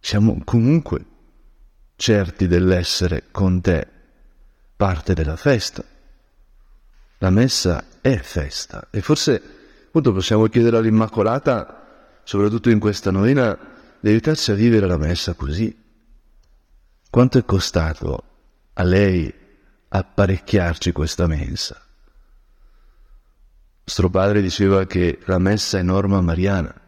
siamo 0.00 0.40
comunque 0.44 1.04
certi 1.96 2.46
dell'essere 2.46 3.24
con 3.30 3.60
te 3.60 3.86
parte 4.76 5.14
della 5.14 5.36
festa. 5.36 5.84
La 7.18 7.30
messa 7.30 7.84
è 8.00 8.16
festa 8.18 8.88
e 8.90 9.00
forse 9.00 9.42
appunto 9.86 10.12
possiamo 10.12 10.46
chiedere 10.46 10.76
all'Immacolata, 10.76 12.20
soprattutto 12.22 12.70
in 12.70 12.78
questa 12.78 13.10
novena, 13.10 13.58
di 13.98 14.10
aiutarci 14.10 14.52
a 14.52 14.54
vivere 14.54 14.86
la 14.86 14.96
messa 14.96 15.34
così. 15.34 15.76
Quanto 17.10 17.38
è 17.38 17.44
costato 17.44 18.22
a 18.74 18.82
lei 18.84 19.32
apparecchiarci 19.88 20.92
questa 20.92 21.26
mensa? 21.26 21.87
Nostro 23.88 24.10
padre 24.10 24.42
diceva 24.42 24.84
che 24.84 25.18
la 25.24 25.38
messa 25.38 25.78
è 25.78 25.82
norma 25.82 26.20
mariana, 26.20 26.78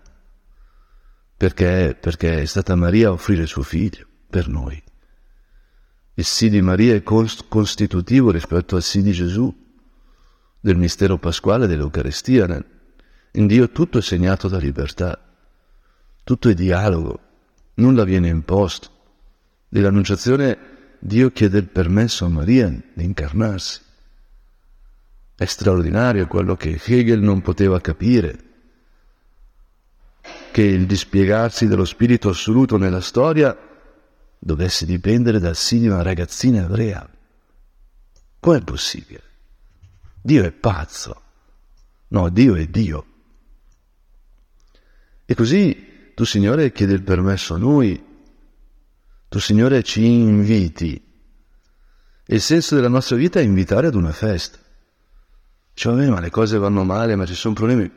perché, 1.34 1.96
perché 1.98 2.42
è 2.42 2.44
stata 2.44 2.74
Maria 2.74 3.08
a 3.08 3.12
offrire 3.12 3.46
suo 3.46 3.62
figlio 3.62 4.06
per 4.28 4.48
noi. 4.48 4.80
Il 6.12 6.24
sì 6.26 6.50
di 6.50 6.60
Maria 6.60 6.94
è 6.94 7.02
costitutivo 7.02 8.30
rispetto 8.30 8.76
al 8.76 8.82
sì 8.82 9.00
di 9.00 9.12
Gesù, 9.12 9.50
del 10.60 10.76
mistero 10.76 11.16
pasquale 11.16 11.66
dell'Eucarestia. 11.66 12.62
In 13.32 13.46
Dio 13.46 13.70
tutto 13.70 13.96
è 13.96 14.02
segnato 14.02 14.48
da 14.48 14.58
libertà, 14.58 15.18
tutto 16.22 16.50
è 16.50 16.54
dialogo, 16.54 17.18
nulla 17.76 18.04
viene 18.04 18.28
imposto. 18.28 18.90
Nell'annunciazione 19.70 20.98
Dio 20.98 21.32
chiede 21.32 21.60
il 21.60 21.68
permesso 21.68 22.26
a 22.26 22.28
Maria 22.28 22.68
di 22.68 23.04
incarnarsi. 23.04 23.88
È 25.40 25.46
straordinario 25.46 26.26
quello 26.26 26.54
che 26.54 26.78
Hegel 26.84 27.22
non 27.22 27.40
poteva 27.40 27.80
capire, 27.80 28.38
che 30.52 30.60
il 30.60 30.84
dispiegarsi 30.84 31.66
dello 31.66 31.86
spirito 31.86 32.28
assoluto 32.28 32.76
nella 32.76 33.00
storia 33.00 33.56
dovesse 34.38 34.84
dipendere 34.84 35.38
dal 35.38 35.56
sì 35.56 35.78
di 35.78 35.86
una 35.86 36.02
ragazzina 36.02 36.64
ebrea. 36.64 37.08
Com'è 38.38 38.60
possibile? 38.60 39.22
Dio 40.20 40.44
è 40.44 40.52
pazzo. 40.52 41.22
No, 42.08 42.28
Dio 42.28 42.54
è 42.54 42.66
Dio. 42.66 43.06
E 45.24 45.34
così 45.34 46.12
tu, 46.14 46.24
Signore, 46.24 46.70
chiedi 46.70 46.92
il 46.92 47.02
permesso 47.02 47.54
a 47.54 47.56
noi, 47.56 48.04
tu, 49.26 49.38
Signore, 49.38 49.82
ci 49.84 50.04
inviti. 50.04 51.02
E 52.26 52.34
il 52.34 52.42
senso 52.42 52.74
della 52.74 52.88
nostra 52.88 53.16
vita 53.16 53.40
è 53.40 53.42
invitare 53.42 53.86
ad 53.86 53.94
una 53.94 54.12
festa. 54.12 54.59
Cioè, 55.74 55.94
vabbè, 55.94 56.08
ma 56.08 56.20
le 56.20 56.30
cose 56.30 56.58
vanno 56.58 56.84
male, 56.84 57.16
ma 57.16 57.26
ci 57.26 57.34
sono 57.34 57.54
problemi. 57.54 57.90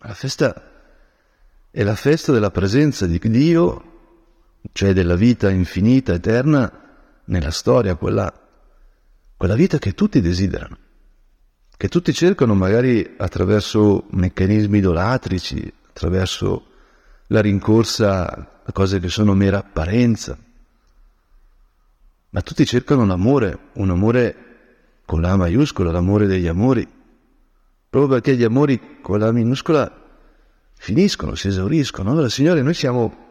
La 0.00 0.14
festa 0.14 0.68
è 1.70 1.82
la 1.82 1.94
festa 1.94 2.32
della 2.32 2.50
presenza 2.50 3.06
di 3.06 3.18
Dio, 3.18 3.82
cioè 4.72 4.92
della 4.92 5.16
vita 5.16 5.50
infinita, 5.50 6.14
eterna, 6.14 6.86
nella 7.24 7.50
storia, 7.50 7.94
quella, 7.94 8.32
quella 9.36 9.54
vita 9.54 9.78
che 9.78 9.94
tutti 9.94 10.20
desiderano, 10.20 10.76
che 11.76 11.88
tutti 11.88 12.12
cercano 12.12 12.54
magari 12.54 13.14
attraverso 13.16 14.06
meccanismi 14.10 14.78
idolatrici, 14.78 15.72
attraverso 15.88 16.64
la 17.28 17.40
rincorsa 17.40 18.62
a 18.64 18.72
cose 18.72 18.98
che 18.98 19.08
sono 19.08 19.34
mera 19.34 19.58
apparenza, 19.58 20.36
ma 22.30 22.42
tutti 22.42 22.66
cercano 22.66 23.06
l'amore, 23.06 23.58
un 23.74 23.90
amore 23.90 24.46
con 25.04 25.20
la 25.20 25.36
maiuscola, 25.36 25.90
l'amore 25.90 26.26
degli 26.26 26.46
amori, 26.46 26.86
proprio 27.88 28.14
perché 28.14 28.36
gli 28.36 28.44
amori 28.44 29.00
con 29.00 29.18
la 29.18 29.32
minuscola 29.32 30.06
finiscono, 30.74 31.34
si 31.34 31.48
esauriscono. 31.48 32.10
Allora, 32.10 32.28
Signore, 32.28 32.62
noi 32.62 32.74
siamo 32.74 33.26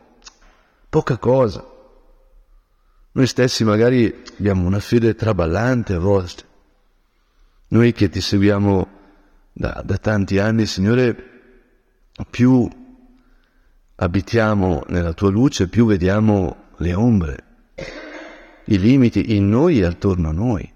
poca 0.89 1.17
cosa. 1.17 1.65
Noi 3.11 3.27
stessi 3.27 3.63
magari 3.63 4.23
abbiamo 4.37 4.65
una 4.65 4.79
fede 4.79 5.15
traballante 5.15 5.93
a 5.93 5.99
volte. 5.99 6.45
Noi 7.69 7.91
che 7.91 8.09
ti 8.09 8.21
seguiamo 8.21 8.87
da, 9.53 9.81
da 9.83 9.97
tanti 9.97 10.37
anni, 10.37 10.65
Signore, 10.65 11.15
più 12.29 12.69
abitiamo 13.95 14.83
nella 14.87 15.13
tua 15.13 15.29
luce, 15.29 15.67
più 15.67 15.85
vediamo 15.85 16.65
le 16.77 16.93
ombre, 16.93 17.43
i 18.65 18.77
limiti 18.77 19.35
in 19.35 19.49
noi 19.49 19.79
e 19.79 19.85
attorno 19.85 20.29
a 20.29 20.33
noi. 20.33 20.73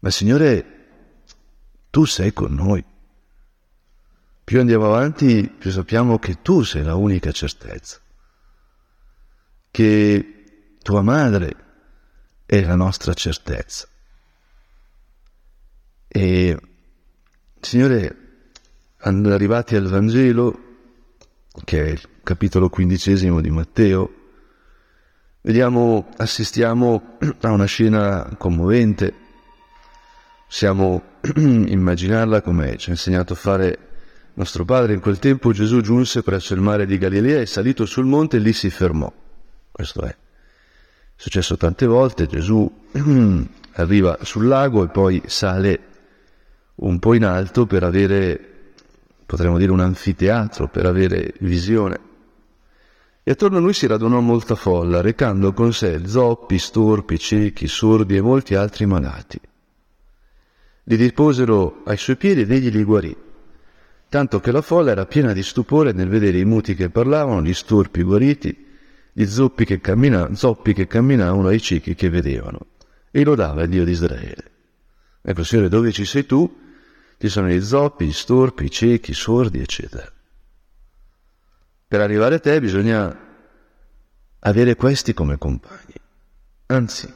Ma 0.00 0.10
Signore, 0.10 0.81
tu 1.92 2.06
sei 2.06 2.32
con 2.32 2.54
noi. 2.54 2.82
Più 4.42 4.58
andiamo 4.58 4.86
avanti, 4.86 5.46
più 5.46 5.70
sappiamo 5.70 6.18
che 6.18 6.40
tu 6.40 6.62
sei 6.62 6.82
la 6.82 6.94
unica 6.94 7.30
certezza, 7.32 8.00
che 9.70 10.74
tua 10.80 11.02
madre 11.02 11.54
è 12.46 12.62
la 12.62 12.76
nostra 12.76 13.12
certezza. 13.12 13.86
E 16.08 16.58
Signore, 17.60 18.16
arrivati 18.96 19.76
al 19.76 19.86
Vangelo, 19.86 20.60
che 21.62 21.84
è 21.84 21.88
il 21.90 22.08
capitolo 22.22 22.70
quindicesimo 22.70 23.42
di 23.42 23.50
Matteo, 23.50 24.14
vediamo, 25.42 26.08
assistiamo 26.16 27.18
a 27.42 27.50
una 27.50 27.66
scena 27.66 28.34
commovente. 28.38 29.21
Possiamo 30.52 31.02
immaginarla 31.34 32.42
come 32.42 32.76
ci 32.76 32.90
ha 32.90 32.92
insegnato 32.92 33.32
a 33.32 33.36
fare 33.36 33.78
nostro 34.34 34.66
padre. 34.66 34.92
In 34.92 35.00
quel 35.00 35.18
tempo 35.18 35.50
Gesù 35.50 35.80
giunse 35.80 36.22
presso 36.22 36.52
il 36.52 36.60
mare 36.60 36.84
di 36.84 36.98
Galilea 36.98 37.40
e 37.40 37.46
salito 37.46 37.86
sul 37.86 38.04
monte 38.04 38.36
lì 38.36 38.52
si 38.52 38.68
fermò. 38.68 39.10
Questo. 39.72 40.02
È 40.02 40.14
successo 41.16 41.56
tante 41.56 41.86
volte, 41.86 42.26
Gesù 42.26 42.70
arriva 43.72 44.18
sul 44.20 44.46
lago 44.46 44.84
e 44.84 44.88
poi 44.88 45.22
sale 45.24 45.80
un 46.74 46.98
po' 46.98 47.14
in 47.14 47.24
alto 47.24 47.64
per 47.64 47.84
avere, 47.84 48.38
potremmo 49.24 49.56
dire, 49.56 49.72
un 49.72 49.80
anfiteatro, 49.80 50.68
per 50.68 50.84
avere 50.84 51.32
visione. 51.38 51.98
E 53.22 53.30
attorno 53.30 53.56
a 53.56 53.60
lui 53.60 53.72
si 53.72 53.86
radunò 53.86 54.20
molta 54.20 54.54
folla, 54.54 55.00
recando 55.00 55.54
con 55.54 55.72
sé 55.72 56.06
zoppi, 56.06 56.58
storpi, 56.58 57.18
ciechi, 57.18 57.66
sordi 57.66 58.16
e 58.16 58.20
molti 58.20 58.54
altri 58.54 58.84
malati. 58.84 59.40
Li 60.84 60.96
disposero 60.96 61.82
ai 61.84 61.96
suoi 61.96 62.16
piedi 62.16 62.40
ed 62.40 62.50
egli 62.50 62.70
li 62.70 62.82
guarì, 62.82 63.16
tanto 64.08 64.40
che 64.40 64.50
la 64.50 64.62
folla 64.62 64.90
era 64.90 65.06
piena 65.06 65.32
di 65.32 65.42
stupore 65.42 65.92
nel 65.92 66.08
vedere 66.08 66.38
i 66.38 66.44
muti 66.44 66.74
che 66.74 66.90
parlavano, 66.90 67.42
gli 67.42 67.54
storpi 67.54 68.02
guariti, 68.02 68.66
gli 69.12 69.24
zoppi 69.24 69.64
che, 69.64 69.80
cammina, 69.80 70.34
zoppi 70.34 70.72
che 70.72 70.86
camminavano 70.86 71.50
e 71.50 71.54
i 71.54 71.60
ciechi 71.60 71.94
che 71.94 72.10
vedevano, 72.10 72.66
e 73.10 73.24
lodava 73.24 73.62
il 73.62 73.68
Dio 73.68 73.84
di 73.84 73.92
Israele. 73.92 74.50
Ecco, 75.22 75.44
Signore, 75.44 75.68
dove 75.68 75.92
ci 75.92 76.04
sei 76.04 76.26
tu, 76.26 76.60
ci 77.16 77.28
sono 77.28 77.48
gli 77.48 77.62
zoppi, 77.62 78.06
gli 78.06 78.12
storpi, 78.12 78.64
i 78.64 78.70
ciechi, 78.70 79.12
i 79.12 79.14
sordi, 79.14 79.60
eccetera. 79.60 80.10
Per 81.86 82.00
arrivare 82.00 82.34
a 82.34 82.40
te 82.40 82.58
bisogna 82.58 83.16
avere 84.40 84.74
questi 84.74 85.14
come 85.14 85.38
compagni. 85.38 85.94
Anzi, 86.66 87.12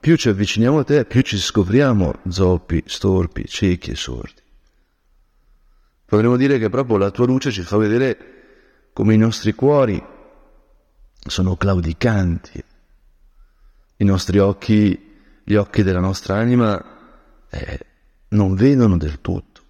più 0.00 0.16
ci 0.16 0.28
avviciniamo 0.28 0.78
a 0.78 0.84
te, 0.84 1.04
più 1.04 1.22
ci 1.22 1.38
scopriamo 1.38 2.20
zoppi, 2.28 2.82
storpi, 2.86 3.46
ciechi 3.46 3.90
e 3.90 3.96
sordi. 3.96 4.42
Potremmo 6.04 6.36
dire 6.36 6.58
che 6.58 6.70
proprio 6.70 6.96
la 6.96 7.10
tua 7.10 7.26
luce 7.26 7.50
ci 7.50 7.62
fa 7.62 7.76
vedere 7.76 8.90
come 8.92 9.14
i 9.14 9.18
nostri 9.18 9.52
cuori 9.52 10.02
sono 11.20 11.56
claudicanti, 11.56 12.64
i 13.96 14.04
nostri 14.04 14.38
occhi, 14.38 15.16
gli 15.44 15.54
occhi 15.54 15.82
della 15.82 16.00
nostra 16.00 16.36
anima 16.36 16.82
eh, 17.50 17.86
non 18.28 18.54
vedono 18.54 18.96
del 18.96 19.20
tutto. 19.20 19.62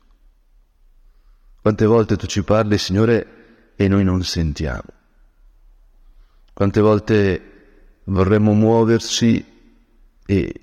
Quante 1.60 1.86
volte 1.86 2.16
tu 2.16 2.26
ci 2.26 2.42
parli, 2.42 2.78
Signore, 2.78 3.72
e 3.74 3.88
noi 3.88 4.04
non 4.04 4.22
sentiamo. 4.22 4.84
Quante 6.52 6.80
volte 6.80 8.00
vorremmo 8.04 8.52
muoverci 8.52 9.57
e, 10.30 10.60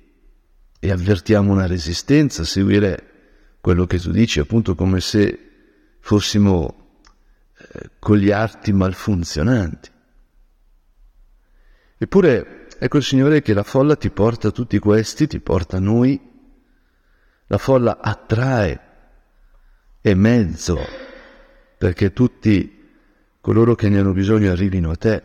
e 0.78 0.90
avvertiamo 0.92 1.50
una 1.50 1.66
resistenza 1.66 2.42
a 2.42 2.44
seguire 2.44 3.56
quello 3.60 3.84
che 3.84 3.98
tu 3.98 4.12
dici, 4.12 4.38
appunto 4.38 4.76
come 4.76 5.00
se 5.00 5.36
fossimo 5.98 7.00
eh, 7.58 8.32
arti 8.32 8.72
malfunzionanti. 8.72 9.90
Eppure 11.98 12.68
ecco 12.78 12.98
il 12.98 13.02
Signore 13.02 13.42
che 13.42 13.54
la 13.54 13.64
folla 13.64 13.96
ti 13.96 14.10
porta 14.10 14.52
tutti 14.52 14.78
questi, 14.78 15.26
ti 15.26 15.40
porta 15.40 15.80
noi, 15.80 16.34
La 17.48 17.58
folla 17.58 17.98
attrae, 18.00 18.80
è 20.00 20.14
mezzo 20.14 20.78
perché 21.78 22.12
tutti 22.12 22.84
coloro 23.40 23.74
che 23.74 23.88
ne 23.88 23.98
hanno 23.98 24.12
bisogno 24.12 24.50
arrivino 24.50 24.90
a 24.90 24.96
te 24.96 25.22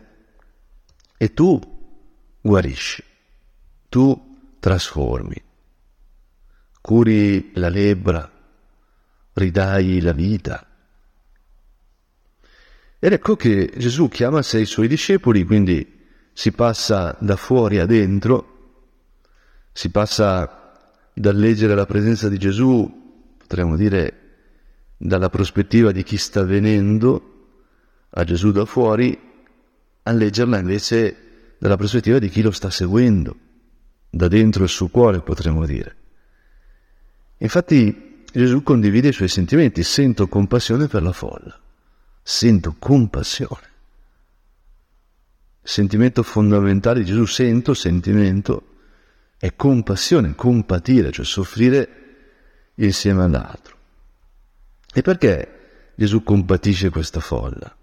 e 1.16 1.32
tu 1.32 1.60
guarisci, 2.40 3.04
tu 3.88 4.31
trasformi, 4.62 5.42
curi 6.80 7.50
la 7.54 7.68
lebbra, 7.68 8.30
ridai 9.32 10.00
la 10.00 10.12
vita. 10.12 10.64
Ed 13.00 13.12
ecco 13.12 13.34
che 13.34 13.72
Gesù 13.76 14.06
chiama 14.06 14.40
sei 14.40 14.64
suoi 14.64 14.86
discepoli, 14.86 15.42
quindi 15.42 16.06
si 16.32 16.52
passa 16.52 17.16
da 17.18 17.34
fuori 17.34 17.80
a 17.80 17.86
dentro, 17.86 18.84
si 19.72 19.90
passa 19.90 20.78
dal 21.12 21.36
leggere 21.36 21.74
la 21.74 21.84
presenza 21.84 22.28
di 22.28 22.38
Gesù, 22.38 23.34
potremmo 23.38 23.74
dire 23.74 24.20
dalla 24.96 25.28
prospettiva 25.28 25.90
di 25.90 26.04
chi 26.04 26.16
sta 26.16 26.44
venendo 26.44 27.48
a 28.10 28.22
Gesù 28.22 28.52
da 28.52 28.64
fuori, 28.64 29.18
a 30.04 30.12
leggerla 30.12 30.60
invece 30.60 31.56
dalla 31.58 31.76
prospettiva 31.76 32.20
di 32.20 32.28
chi 32.28 32.42
lo 32.42 32.52
sta 32.52 32.70
seguendo, 32.70 33.50
da 34.14 34.28
dentro 34.28 34.64
il 34.64 34.68
suo 34.68 34.88
cuore 34.88 35.22
potremmo 35.22 35.64
dire. 35.64 35.96
Infatti 37.38 38.24
Gesù 38.30 38.62
condivide 38.62 39.08
i 39.08 39.12
suoi 39.12 39.28
sentimenti, 39.28 39.82
sento 39.82 40.28
compassione 40.28 40.86
per 40.86 41.02
la 41.02 41.12
folla, 41.12 41.58
sento 42.22 42.76
compassione 42.78 43.70
sentimento 45.62 46.22
fondamentale 46.24 47.00
di 47.00 47.06
Gesù, 47.06 47.24
sento, 47.24 47.72
sentimento, 47.72 48.66
è 49.38 49.54
compassione, 49.54 50.34
compatire, 50.34 51.12
cioè 51.12 51.24
soffrire 51.24 51.88
insieme 52.76 53.22
all'altro. 53.22 53.76
E 54.92 55.02
perché 55.02 55.92
Gesù 55.94 56.22
compatisce 56.22 56.90
questa 56.90 57.20
folla? 57.20 57.74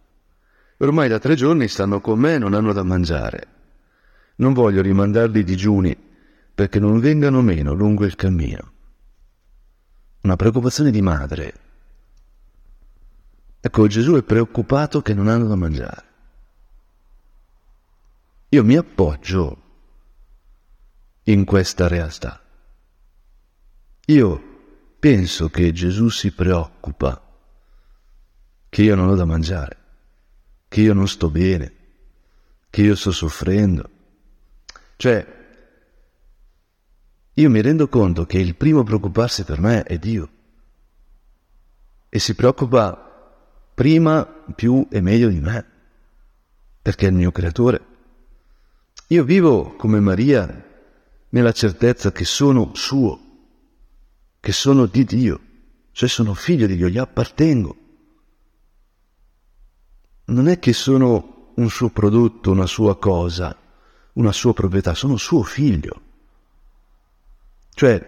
Ormai 0.78 1.10
da 1.10 1.20
tre 1.20 1.36
giorni 1.36 1.68
stanno 1.68 2.02
con 2.02 2.20
me 2.20 2.36
e 2.36 2.38
non 2.38 2.54
hanno 2.54 2.74
da 2.74 2.84
mangiare. 2.84 3.48
Non 4.36 4.54
voglio 4.54 4.82
rimandarli 4.82 5.44
digiuni 5.44 5.98
perché 6.60 6.78
non 6.78 7.00
vengano 7.00 7.42
meno 7.42 7.72
lungo 7.72 8.04
il 8.04 8.16
cammino. 8.16 8.72
Una 10.24 10.36
preoccupazione 10.36 10.92
di 10.92 11.02
madre. 11.02 11.54
Ecco, 13.62 13.88
Gesù 13.88 14.16
è 14.16 14.24
preoccupato 14.24 15.02
che 15.02 15.14
non 15.14 15.30
hanno 15.30 15.48
da 15.48 15.56
mangiare. 15.56 16.04
Io 18.50 18.64
mi 18.66 18.76
appoggio 18.76 19.62
in 21.24 21.46
questa 21.46 21.88
realtà. 21.88 22.44
Io 24.08 24.44
penso 25.00 25.50
che 25.50 25.72
Gesù 25.72 26.10
si 26.10 26.34
preoccupa 26.34 27.26
che 28.68 28.84
io 28.84 28.96
non 28.96 29.08
ho 29.08 29.16
da 29.16 29.24
mangiare, 29.24 29.78
che 30.68 30.82
io 30.82 30.94
non 30.94 31.08
sto 31.08 31.30
bene, 31.30 31.74
che 32.70 32.82
io 32.82 32.96
sto 32.96 33.14
soffrendo. 33.14 33.90
Cioè, 34.98 35.38
io 37.40 37.50
mi 37.50 37.62
rendo 37.62 37.88
conto 37.88 38.26
che 38.26 38.38
il 38.38 38.56
primo 38.56 38.82
a 38.82 38.84
preoccuparsi 38.84 39.46
per 39.46 39.62
me 39.62 39.84
è 39.84 39.98
Dio 39.98 40.30
e 42.10 42.20
si 42.20 42.36
preoccupa 42.36 43.42
prima, 43.74 44.26
più 44.26 44.86
e 44.92 45.00
meglio 45.00 45.30
di 45.30 45.40
me, 45.40 45.66
perché 46.82 47.06
è 47.06 47.10
il 47.10 47.16
mio 47.16 47.32
creatore. 47.32 47.86
Io 49.08 49.24
vivo 49.24 49.76
come 49.78 50.02
Maria 50.02 50.66
nella 51.30 51.54
certezza 51.54 52.12
che 52.12 52.26
sono 52.26 52.72
suo, 52.74 53.20
che 54.42 54.52
sono 54.52 54.86
di 54.86 55.06
Dio, 55.06 55.40
cioè 55.94 56.10
sono 56.10 56.34
figlio 56.34 56.68
di 56.68 56.76
Dio, 56.76 56.90
gli 56.90 56.98
appartengo. 56.98 57.78
Non 60.26 60.50
è 60.50 60.60
che 60.60 60.74
sono 60.74 61.54
un 61.56 61.70
suo 61.70 61.90
prodotto, 61.90 62.52
una 62.52 62.66
sua 62.66 62.98
cosa, 62.98 63.56
una 64.14 64.34
sua 64.34 64.54
proprietà, 64.54 64.94
sono 64.94 65.16
suo 65.16 65.42
figlio. 65.44 66.08
Cioè, 67.80 68.06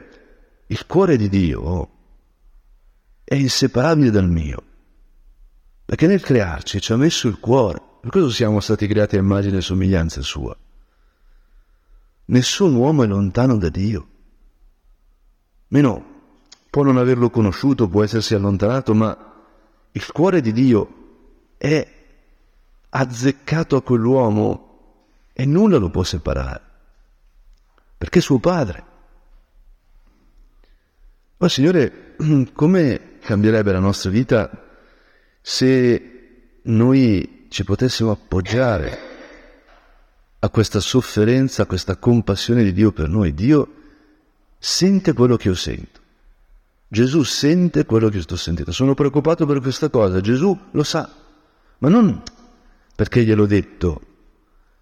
il 0.67 0.85
cuore 0.85 1.15
di 1.15 1.29
Dio 1.29 1.89
è 3.23 3.35
inseparabile 3.35 4.09
dal 4.09 4.27
mio, 4.27 4.61
perché 5.85 6.07
nel 6.07 6.19
crearci 6.19 6.81
ci 6.81 6.91
ha 6.91 6.97
messo 6.97 7.29
il 7.29 7.39
cuore, 7.39 7.81
per 8.01 8.09
questo 8.11 8.31
siamo 8.31 8.59
stati 8.59 8.85
creati 8.85 9.15
a 9.15 9.19
immagine 9.19 9.59
e 9.59 9.61
somiglianza 9.61 10.21
sua. 10.21 10.53
Nessun 12.25 12.75
uomo 12.75 13.03
è 13.03 13.07
lontano 13.07 13.55
da 13.55 13.69
Dio. 13.69 14.07
Meno 15.69 16.05
può 16.69 16.83
non 16.83 16.97
averlo 16.97 17.29
conosciuto, 17.29 17.87
può 17.87 18.03
essersi 18.03 18.35
allontanato, 18.35 18.93
ma 18.93 19.17
il 19.89 20.11
cuore 20.11 20.41
di 20.41 20.51
Dio 20.51 21.53
è 21.55 21.87
azzeccato 22.89 23.77
a 23.77 23.81
quell'uomo 23.81 25.05
e 25.31 25.45
nulla 25.45 25.77
lo 25.77 25.89
può 25.89 26.03
separare, 26.03 26.61
perché 27.97 28.19
è 28.19 28.21
suo 28.21 28.39
padre. 28.39 28.89
Ma 31.41 31.49
Signore, 31.49 32.13
come 32.53 33.17
cambierebbe 33.19 33.71
la 33.71 33.79
nostra 33.79 34.11
vita 34.11 34.47
se 35.41 36.59
noi 36.61 37.47
ci 37.49 37.63
potessimo 37.63 38.11
appoggiare 38.11 38.99
a 40.37 40.49
questa 40.49 40.79
sofferenza, 40.79 41.63
a 41.63 41.65
questa 41.65 41.97
compassione 41.97 42.63
di 42.63 42.73
Dio 42.73 42.91
per 42.91 43.09
noi. 43.09 43.33
Dio 43.33 43.73
sente 44.59 45.13
quello 45.13 45.35
che 45.35 45.47
io 45.47 45.55
sento. 45.55 45.99
Gesù 46.87 47.23
sente 47.23 47.85
quello 47.85 48.09
che 48.09 48.17
io 48.17 48.21
sto 48.21 48.35
sentendo. 48.35 48.71
Sono 48.71 48.93
preoccupato 48.93 49.47
per 49.47 49.61
questa 49.61 49.89
cosa. 49.89 50.21
Gesù 50.21 50.55
lo 50.69 50.83
sa, 50.83 51.11
ma 51.79 51.89
non 51.89 52.21
perché 52.95 53.23
gliel'ho 53.23 53.47
detto, 53.47 54.01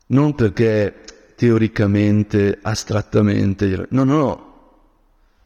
non 0.08 0.36
perché 0.36 1.06
teoricamente, 1.38 2.60
astrattamente. 2.62 3.88
No, 3.92 4.04
no, 4.04 4.18
no. 4.18 4.48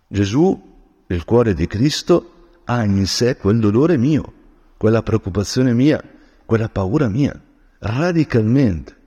Gesù, 0.08 0.72
il 1.08 1.24
cuore 1.26 1.54
di 1.54 1.68
Cristo, 1.68 2.60
ha 2.66 2.84
in 2.84 3.06
sé 3.06 3.38
quel 3.38 3.60
dolore 3.60 3.98
mio, 3.98 4.34
quella 4.78 5.04
preoccupazione 5.04 5.74
mia, 5.74 6.02
quella 6.46 6.70
paura 6.70 7.08
mia, 7.10 7.40
radicalmente 7.80 9.02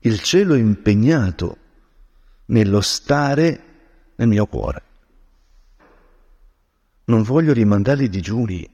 il 0.00 0.20
cielo 0.20 0.54
è 0.54 0.58
impegnato 0.58 1.56
nello 2.46 2.80
stare 2.80 3.60
nel 4.16 4.28
mio 4.28 4.46
cuore. 4.46 4.82
Non 7.06 7.22
voglio 7.22 7.52
rimandarli 7.52 8.08
digiuni 8.08 8.68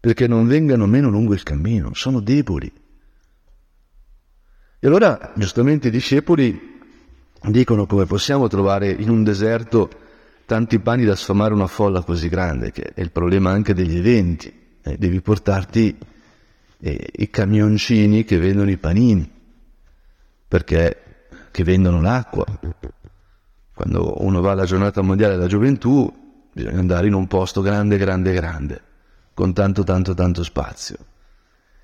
perché 0.00 0.26
non 0.26 0.46
vengano 0.46 0.86
meno 0.86 1.08
lungo 1.08 1.34
il 1.34 1.42
cammino, 1.42 1.94
sono 1.94 2.20
deboli. 2.20 2.72
E 4.82 4.86
allora 4.86 5.32
giustamente 5.36 5.88
i 5.88 5.90
discepoli 5.90 6.78
dicono 7.42 7.86
come 7.86 8.06
possiamo 8.06 8.48
trovare 8.48 8.90
in 8.90 9.08
un 9.08 9.22
deserto 9.22 9.88
tanti 10.50 10.80
pani 10.80 11.04
da 11.04 11.14
sfamare 11.14 11.54
una 11.54 11.68
folla 11.68 12.02
così 12.02 12.28
grande, 12.28 12.72
che 12.72 12.90
è 12.92 13.00
il 13.00 13.12
problema 13.12 13.52
anche 13.52 13.72
degli 13.72 13.96
eventi. 13.96 14.52
Eh, 14.82 14.98
devi 14.98 15.20
portarti 15.20 15.96
eh, 16.80 17.08
i 17.18 17.30
camioncini 17.30 18.24
che 18.24 18.36
vendono 18.36 18.68
i 18.68 18.76
panini 18.76 19.30
perché 20.48 21.28
che 21.52 21.62
vendono 21.62 22.00
l'acqua. 22.00 22.44
Quando 23.72 24.24
uno 24.24 24.40
va 24.40 24.50
alla 24.50 24.64
giornata 24.64 25.02
mondiale 25.02 25.36
della 25.36 25.46
gioventù 25.46 26.12
bisogna 26.52 26.80
andare 26.80 27.06
in 27.06 27.14
un 27.14 27.28
posto 27.28 27.60
grande, 27.60 27.96
grande, 27.96 28.32
grande, 28.32 28.82
con 29.32 29.52
tanto, 29.52 29.84
tanto, 29.84 30.14
tanto 30.14 30.42
spazio. 30.42 30.96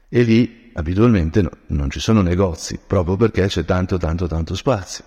E 0.09 0.23
lì 0.25 0.73
abitualmente 0.75 1.41
no, 1.41 1.51
non 1.69 1.89
ci 1.89 2.01
sono 2.01 2.21
negozi, 2.21 2.81
proprio 2.85 3.15
perché 3.15 3.47
c'è 3.47 3.65
tanto, 3.65 3.97
tanto, 3.97 4.27
tanto 4.27 4.57
spazio. 4.57 5.05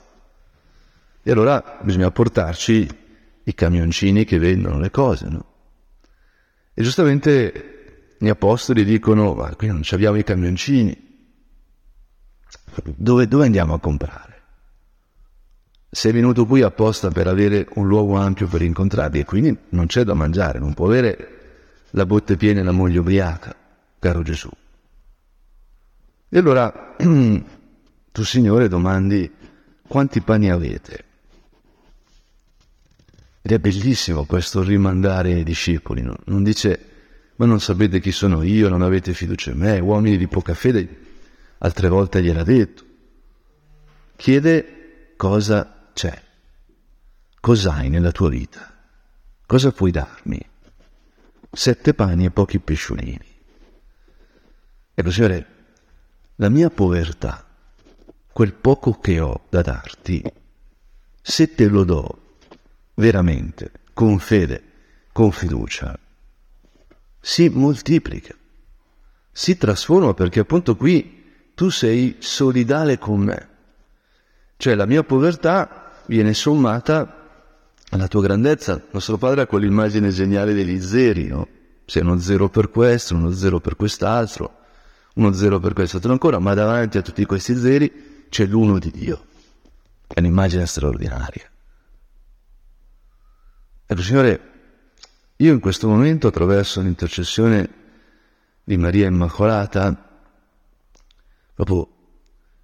E 1.22 1.30
allora 1.30 1.78
bisogna 1.82 2.10
portarci 2.10 3.08
i 3.50 3.54
camioncini 3.56 4.26
che 4.26 4.38
vendono 4.38 4.80
le 4.80 4.92
cose, 4.92 5.28
no? 5.28 5.46
E 6.74 6.84
giustamente 6.84 8.16
gli 8.20 8.30
apostoli 8.30 8.84
dicono, 8.84 9.34
ma 9.34 9.56
qui 9.56 9.68
non 9.68 9.82
abbiamo 9.90 10.18
i 10.18 10.24
camioncini, 10.24 11.08
dove, 12.96 13.28
dove 13.28 13.46
andiamo 13.46 13.74
a 13.74 13.80
comprare? 13.80 14.28
Sei 15.90 16.12
venuto 16.12 16.46
qui 16.46 16.62
apposta 16.62 17.10
per 17.10 17.28
avere 17.28 17.68
un 17.74 17.88
luogo 17.88 18.16
ampio 18.16 18.48
per 18.48 18.62
incontrarli 18.62 19.20
e 19.20 19.26
quindi 19.26 19.58
non 19.70 19.88
c'è 19.88 20.04
da 20.04 20.14
mangiare, 20.14 20.60
non 20.60 20.76
può 20.76 20.86
avere 20.86 21.38
la 21.92 22.06
botte 22.06 22.38
piena 22.38 22.60
e 22.60 22.64
la 22.64 22.72
moglie 22.72 23.00
ubriaca, 23.00 23.56
caro 23.98 24.22
Gesù. 24.22 24.50
E 26.30 26.38
allora 26.38 26.96
tu, 26.96 28.24
Signore, 28.24 28.68
domandi 28.68 29.32
quanti 29.88 30.22
pani 30.22 30.52
avete? 30.52 31.08
Ed 33.50 33.56
è 33.56 33.60
bellissimo 33.60 34.26
questo 34.26 34.62
rimandare 34.62 35.34
ai 35.34 35.44
discepoli, 35.44 36.04
no? 36.04 36.16
non 36.26 36.44
dice 36.44 37.34
ma 37.38 37.48
non 37.48 37.60
sapete 37.60 38.00
chi 38.00 38.12
sono 38.12 38.44
io, 38.44 38.70
non 38.70 38.84
avete 38.84 39.12
fiducia 39.16 39.50
in 39.50 39.58
me, 39.58 39.80
uomini 39.80 40.18
di 40.18 40.28
poca 40.28 40.54
fede, 40.54 40.88
altre 41.58 41.90
volte 41.90 42.22
gliel'ha 42.22 42.44
detto. 42.44 42.84
Chiede 44.16 45.16
cosa 45.18 45.90
c'è, 45.94 46.22
cos'hai 47.40 47.90
nella 47.90 48.12
tua 48.12 48.30
vita, 48.30 48.72
cosa 49.48 49.72
puoi 49.72 49.90
darmi? 49.90 50.40
Sette 51.50 51.96
pani 51.96 52.26
e 52.26 52.30
pochi 52.30 52.60
pesciolini. 52.60 53.26
Ecco, 54.94 55.10
Signore, 55.10 55.48
la 56.36 56.50
mia 56.50 56.70
povertà, 56.70 57.48
quel 58.32 58.54
poco 58.54 59.00
che 59.00 59.20
ho 59.20 59.46
da 59.50 59.64
darti, 59.64 60.22
se 61.20 61.56
te 61.56 61.68
lo 61.68 61.84
do 61.84 62.28
veramente, 63.00 63.72
con 63.94 64.20
fede, 64.20 64.62
con 65.12 65.32
fiducia, 65.32 65.98
si 67.20 67.50
moltiplica, 67.50 68.36
si 69.32 69.58
trasforma 69.58 70.14
perché 70.14 70.42
appunto 70.42 70.76
qui 70.76 71.18
tu 71.56 71.70
sei 71.70 72.18
solidale 72.20 72.98
con 72.98 73.20
me. 73.22 73.48
Cioè 74.58 74.76
la 74.76 74.86
mia 74.86 75.04
povertà 75.04 76.04
viene 76.08 76.34
sommata 76.34 77.28
alla 77.92 78.08
tua 78.08 78.22
grandezza. 78.22 78.82
Nostro 78.92 79.18
padre 79.18 79.42
ha 79.42 79.48
quell'immagine 79.48 80.10
geniale 80.10 80.54
degli 80.54 80.82
zeri, 80.82 81.28
no? 81.28 81.48
Sei 81.86 82.02
uno 82.02 82.20
zero 82.20 82.50
per 82.50 82.70
questo, 82.70 83.16
uno 83.16 83.32
zero 83.32 83.60
per 83.60 83.76
quest'altro, 83.78 84.58
uno 85.16 85.32
zero 85.32 85.60
per 85.60 85.74
quest'altro 85.74 86.12
ancora, 86.12 86.40
ma 86.40 86.54
davanti 86.54 86.98
a 86.98 87.02
tutti 87.02 87.26
questi 87.26 87.56
zeri 87.56 88.28
c'è 88.30 88.46
l'uno 88.46 88.78
di 88.78 88.92
Dio. 88.92 89.26
È 90.08 90.20
un'immagine 90.20 90.66
straordinaria. 90.66 91.50
Ecco, 93.92 94.04
Signore, 94.04 94.42
io 95.38 95.52
in 95.52 95.60
questo 95.60 95.88
momento, 95.88 96.28
attraverso 96.28 96.80
l'intercessione 96.80 97.70
di 98.64 98.78
Maria 98.78 99.08
Immacolata, 99.08 100.22
proprio 101.56 101.90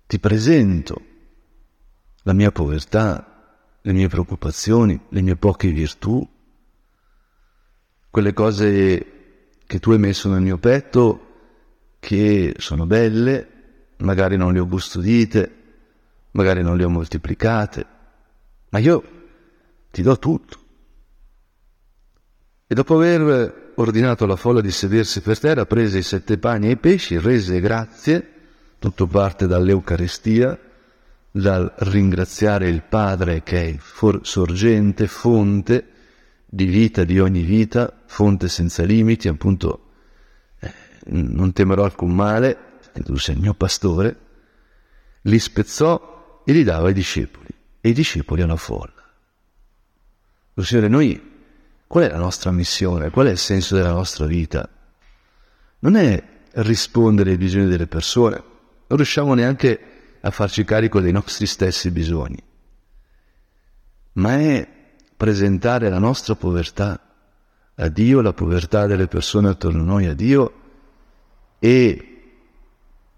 ti 0.05 0.19
presento 0.19 1.01
la 2.21 2.33
mia 2.33 2.51
povertà, 2.51 3.79
le 3.81 3.91
mie 3.91 4.07
preoccupazioni, 4.07 5.01
le 5.09 5.21
mie 5.21 5.35
poche 5.35 5.71
virtù, 5.71 6.29
quelle 8.11 8.33
cose 8.33 9.55
che 9.65 9.79
tu 9.79 9.93
hai 9.93 9.97
messo 9.97 10.29
nel 10.29 10.41
mio 10.41 10.59
petto 10.59 11.27
che 11.97 12.53
sono 12.59 12.85
belle, 12.85 13.93
magari 13.97 14.37
non 14.37 14.53
le 14.53 14.59
ho 14.59 14.67
custodite, 14.67 15.55
magari 16.33 16.61
non 16.61 16.77
le 16.77 16.83
ho 16.83 16.89
moltiplicate, 16.89 17.85
ma 18.69 18.77
io 18.77 19.03
ti 19.89 20.03
do 20.03 20.19
tutto. 20.19 20.59
E 22.67 22.73
dopo 22.73 22.95
aver 22.95 23.73
ordinato 23.75 24.23
alla 24.23 24.35
folla 24.35 24.59
di 24.59 24.71
sedersi 24.71 25.21
per 25.21 25.37
terra, 25.37 25.67
prese 25.67 25.99
i 25.99 26.03
sette 26.03 26.39
pani 26.39 26.67
e 26.67 26.71
i 26.71 26.77
pesci, 26.77 27.19
rese 27.19 27.59
grazie, 27.59 28.31
tutto 28.79 29.05
parte 29.05 29.45
dall'Eucaristia, 29.45 30.59
dal 31.29 31.71
ringraziare 31.77 32.67
il 32.67 32.81
Padre 32.81 33.43
che 33.43 33.69
è 33.69 33.75
for- 33.77 34.21
sorgente, 34.23 35.05
fonte 35.05 35.89
di 36.43 36.65
vita, 36.65 37.03
di 37.03 37.19
ogni 37.19 37.43
vita, 37.43 38.01
fonte 38.07 38.47
senza 38.47 38.83
limiti, 38.83 39.27
appunto 39.27 39.91
eh, 40.59 40.73
non 41.09 41.53
temerò 41.53 41.83
alcun 41.83 42.15
male, 42.15 42.79
tu 42.93 43.15
sei 43.17 43.35
il 43.35 43.41
mio 43.41 43.53
pastore, 43.53 44.17
li 45.21 45.37
spezzò 45.37 46.41
e 46.43 46.51
li 46.51 46.63
dava 46.63 46.87
ai 46.87 46.93
discepoli, 46.93 47.49
e 47.79 47.89
i 47.89 47.93
discepoli 47.93 48.41
alla 48.41 48.55
folla. 48.55 49.03
Lo 50.53 50.63
Signore, 50.63 50.87
noi 50.87 51.33
Qual 51.87 52.03
è 52.03 52.09
la 52.09 52.17
nostra 52.17 52.51
missione? 52.51 53.09
Qual 53.09 53.27
è 53.27 53.31
il 53.31 53.37
senso 53.37 53.75
della 53.75 53.91
nostra 53.91 54.25
vita? 54.25 54.67
Non 55.79 55.95
è 55.95 56.23
rispondere 56.55 57.31
ai 57.31 57.37
bisogni 57.37 57.67
delle 57.67 57.87
persone, 57.87 58.35
non 58.87 58.97
riusciamo 58.97 59.33
neanche 59.33 60.19
a 60.21 60.31
farci 60.31 60.63
carico 60.63 60.99
dei 60.99 61.11
nostri 61.11 61.45
stessi 61.45 61.91
bisogni, 61.91 62.41
ma 64.13 64.39
è 64.39 64.67
presentare 65.15 65.89
la 65.89 65.99
nostra 65.99 66.35
povertà 66.35 66.99
a 67.75 67.87
Dio, 67.89 68.21
la 68.21 68.33
povertà 68.33 68.87
delle 68.87 69.07
persone 69.07 69.49
attorno 69.49 69.81
a 69.81 69.85
noi 69.85 70.07
a 70.07 70.13
Dio 70.13 70.53
e 71.59 72.11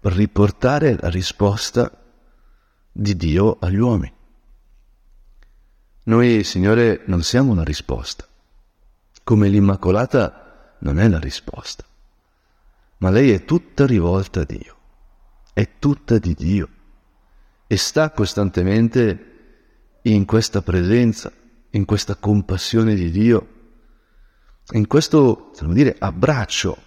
riportare 0.00 0.96
la 1.00 1.08
risposta 1.08 1.90
di 2.92 3.16
Dio 3.16 3.56
agli 3.60 3.78
uomini. 3.78 4.12
Noi, 6.04 6.44
Signore, 6.44 7.02
non 7.06 7.22
siamo 7.22 7.52
una 7.52 7.64
risposta 7.64 8.27
come 9.28 9.48
l'Immacolata 9.48 10.76
non 10.78 10.98
è 10.98 11.06
la 11.06 11.18
risposta, 11.18 11.84
ma 12.96 13.10
lei 13.10 13.32
è 13.32 13.44
tutta 13.44 13.84
rivolta 13.84 14.40
a 14.40 14.44
Dio, 14.44 14.76
è 15.52 15.68
tutta 15.78 16.16
di 16.16 16.32
Dio 16.32 16.68
e 17.66 17.76
sta 17.76 18.10
costantemente 18.12 19.98
in 20.00 20.24
questa 20.24 20.62
presenza, 20.62 21.30
in 21.72 21.84
questa 21.84 22.14
compassione 22.14 22.94
di 22.94 23.10
Dio, 23.10 23.48
in 24.70 24.86
questo, 24.86 25.50
dire, 25.66 25.94
abbraccio 25.98 26.78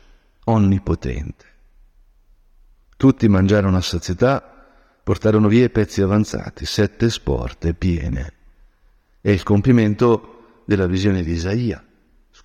onnipotente. 0.46 1.46
Tutti 2.98 3.28
mangiarono 3.28 3.78
a 3.78 3.82
sazietà, 3.82 4.42
portarono 5.04 5.48
via 5.48 5.66
i 5.66 5.70
pezzi 5.70 6.02
avanzati, 6.02 6.66
sette 6.66 7.12
sporte 7.12 7.76
piene. 7.76 8.34
È 9.22 9.30
il 9.30 9.44
compimento 9.44 10.64
della 10.66 10.88
visione 10.88 11.22
di 11.22 11.34
Isaia 11.34 11.86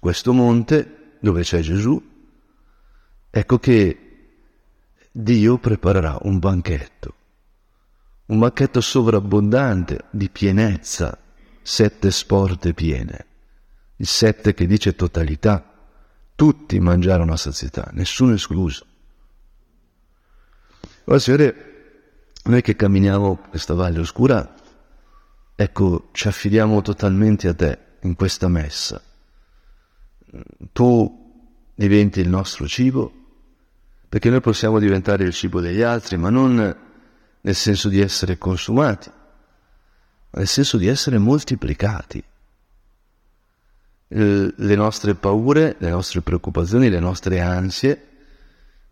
questo 0.07 0.33
monte 0.33 1.17
dove 1.19 1.43
c'è 1.43 1.59
Gesù, 1.63 2.01
ecco 3.29 3.59
che 3.59 4.29
Dio 5.11 5.59
preparerà 5.59 6.17
un 6.23 6.39
banchetto, 6.39 7.15
un 8.27 8.39
banchetto 8.39 8.81
sovrabbondante 8.81 10.05
di 10.11 10.31
pienezza, 10.31 11.19
sette 11.61 12.13
sporte 12.13 12.73
piene, 12.73 13.27
il 13.97 14.07
sette 14.07 14.55
che 14.55 14.69
dice 14.69 14.95
totalità, 14.95 15.75
tutti 16.37 16.79
mangiarono 16.79 17.33
a 17.33 17.37
sazietà, 17.37 17.91
nessuno 17.93 18.35
escluso. 18.35 18.87
Ora, 21.07 21.19
Signore, 21.19 22.31
noi 22.45 22.63
che 22.63 22.77
camminiamo 22.77 23.39
questa 23.49 23.75
valle 23.75 23.99
oscura, 23.99 24.55
ecco, 25.57 26.11
ci 26.13 26.29
affidiamo 26.29 26.81
totalmente 26.81 27.49
a 27.49 27.55
Te 27.55 27.79
in 28.03 28.15
questa 28.15 28.47
messa 28.47 29.03
tu 30.73 31.25
diventi 31.75 32.21
il 32.21 32.29
nostro 32.29 32.67
cibo, 32.67 33.13
perché 34.09 34.31
noi 34.31 34.41
possiamo 34.41 34.79
diventare 34.79 35.25
il 35.25 35.33
cibo 35.33 35.61
degli 35.61 35.83
altri, 35.83 36.17
ma 36.17 36.31
non 36.31 36.77
nel 37.41 37.55
senso 37.55 37.89
di 37.89 38.01
essere 38.01 38.39
consumati, 38.39 39.09
ma 39.09 40.39
nel 40.39 40.47
senso 40.47 40.77
di 40.77 40.87
essere 40.87 41.19
moltiplicati. 41.19 42.25
Le 44.09 44.75
nostre 44.77 45.15
paure, 45.17 45.77
le 45.79 45.91
nostre 45.91 46.23
preoccupazioni, 46.23 46.89
le 46.89 47.01
nostre 47.01 47.41
ansie, 47.41 48.09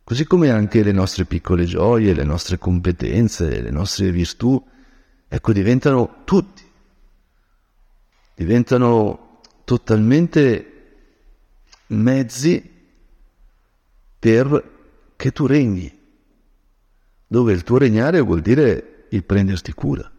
così 0.04 0.24
come 0.24 0.50
anche 0.50 0.82
le 0.82 0.92
nostre 0.92 1.24
piccole 1.24 1.64
gioie, 1.64 2.12
le 2.12 2.24
nostre 2.24 2.58
competenze, 2.58 3.60
le 3.60 3.70
nostre 3.70 4.10
virtù, 4.10 4.62
ecco, 5.26 5.52
diventano 5.52 6.22
tutti, 6.24 6.62
diventano 8.34 9.40
totalmente 9.64 10.73
mezzi 11.96 12.70
per 14.18 14.72
che 15.16 15.32
tu 15.32 15.46
regni, 15.46 15.92
dove 17.26 17.52
il 17.52 17.62
tuo 17.62 17.78
regnare 17.78 18.20
vuol 18.20 18.40
dire 18.40 19.06
il 19.10 19.24
prenderti 19.24 19.72
cura. 19.72 20.10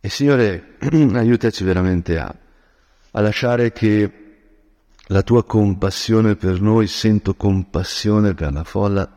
E 0.00 0.08
Signore, 0.08 0.76
aiutaci 0.80 1.64
veramente 1.64 2.18
a, 2.18 2.34
a 3.10 3.20
lasciare 3.20 3.72
che 3.72 4.12
la 5.08 5.22
tua 5.22 5.44
compassione 5.44 6.36
per 6.36 6.60
noi, 6.60 6.86
sento 6.86 7.34
compassione 7.34 8.34
per 8.34 8.52
la 8.52 8.64
folla, 8.64 9.10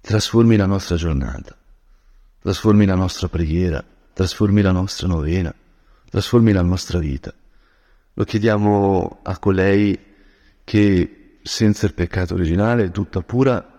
trasformi 0.00 0.56
la 0.56 0.66
nostra 0.66 0.96
giornata, 0.96 1.56
trasformi 2.40 2.86
la 2.86 2.94
nostra 2.94 3.28
preghiera, 3.28 3.84
trasformi 4.12 4.62
la 4.62 4.72
nostra 4.72 5.08
novena, 5.08 5.54
trasformi 6.08 6.52
la 6.52 6.62
nostra 6.62 6.98
vita. 6.98 7.34
Lo 8.18 8.24
chiediamo 8.24 9.18
a 9.24 9.38
colei 9.38 9.98
che 10.64 11.38
senza 11.42 11.84
il 11.84 11.92
peccato 11.92 12.32
originale, 12.32 12.90
tutta 12.90 13.20
pura, 13.20 13.78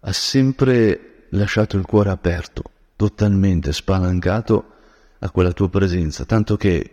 ha 0.00 0.12
sempre 0.12 1.26
lasciato 1.30 1.76
il 1.76 1.86
cuore 1.86 2.10
aperto, 2.10 2.64
totalmente 2.96 3.72
spalancato 3.72 4.72
a 5.20 5.30
quella 5.30 5.52
tua 5.52 5.68
presenza, 5.68 6.24
tanto 6.24 6.56
che 6.56 6.90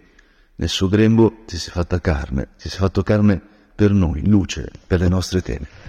nel 0.53 0.69
suo 0.69 0.87
grembo 0.87 1.37
ti 1.47 1.57
sei 1.57 1.73
fatta 1.73 1.99
carne, 1.99 2.49
ti 2.59 2.69
sei 2.69 2.77
fatto 2.77 3.01
carne 3.01 3.41
per 3.73 3.91
noi, 3.91 4.27
luce 4.27 4.69
per 4.85 4.99
le 4.99 5.07
nostre 5.07 5.41
tenebre. 5.41 5.82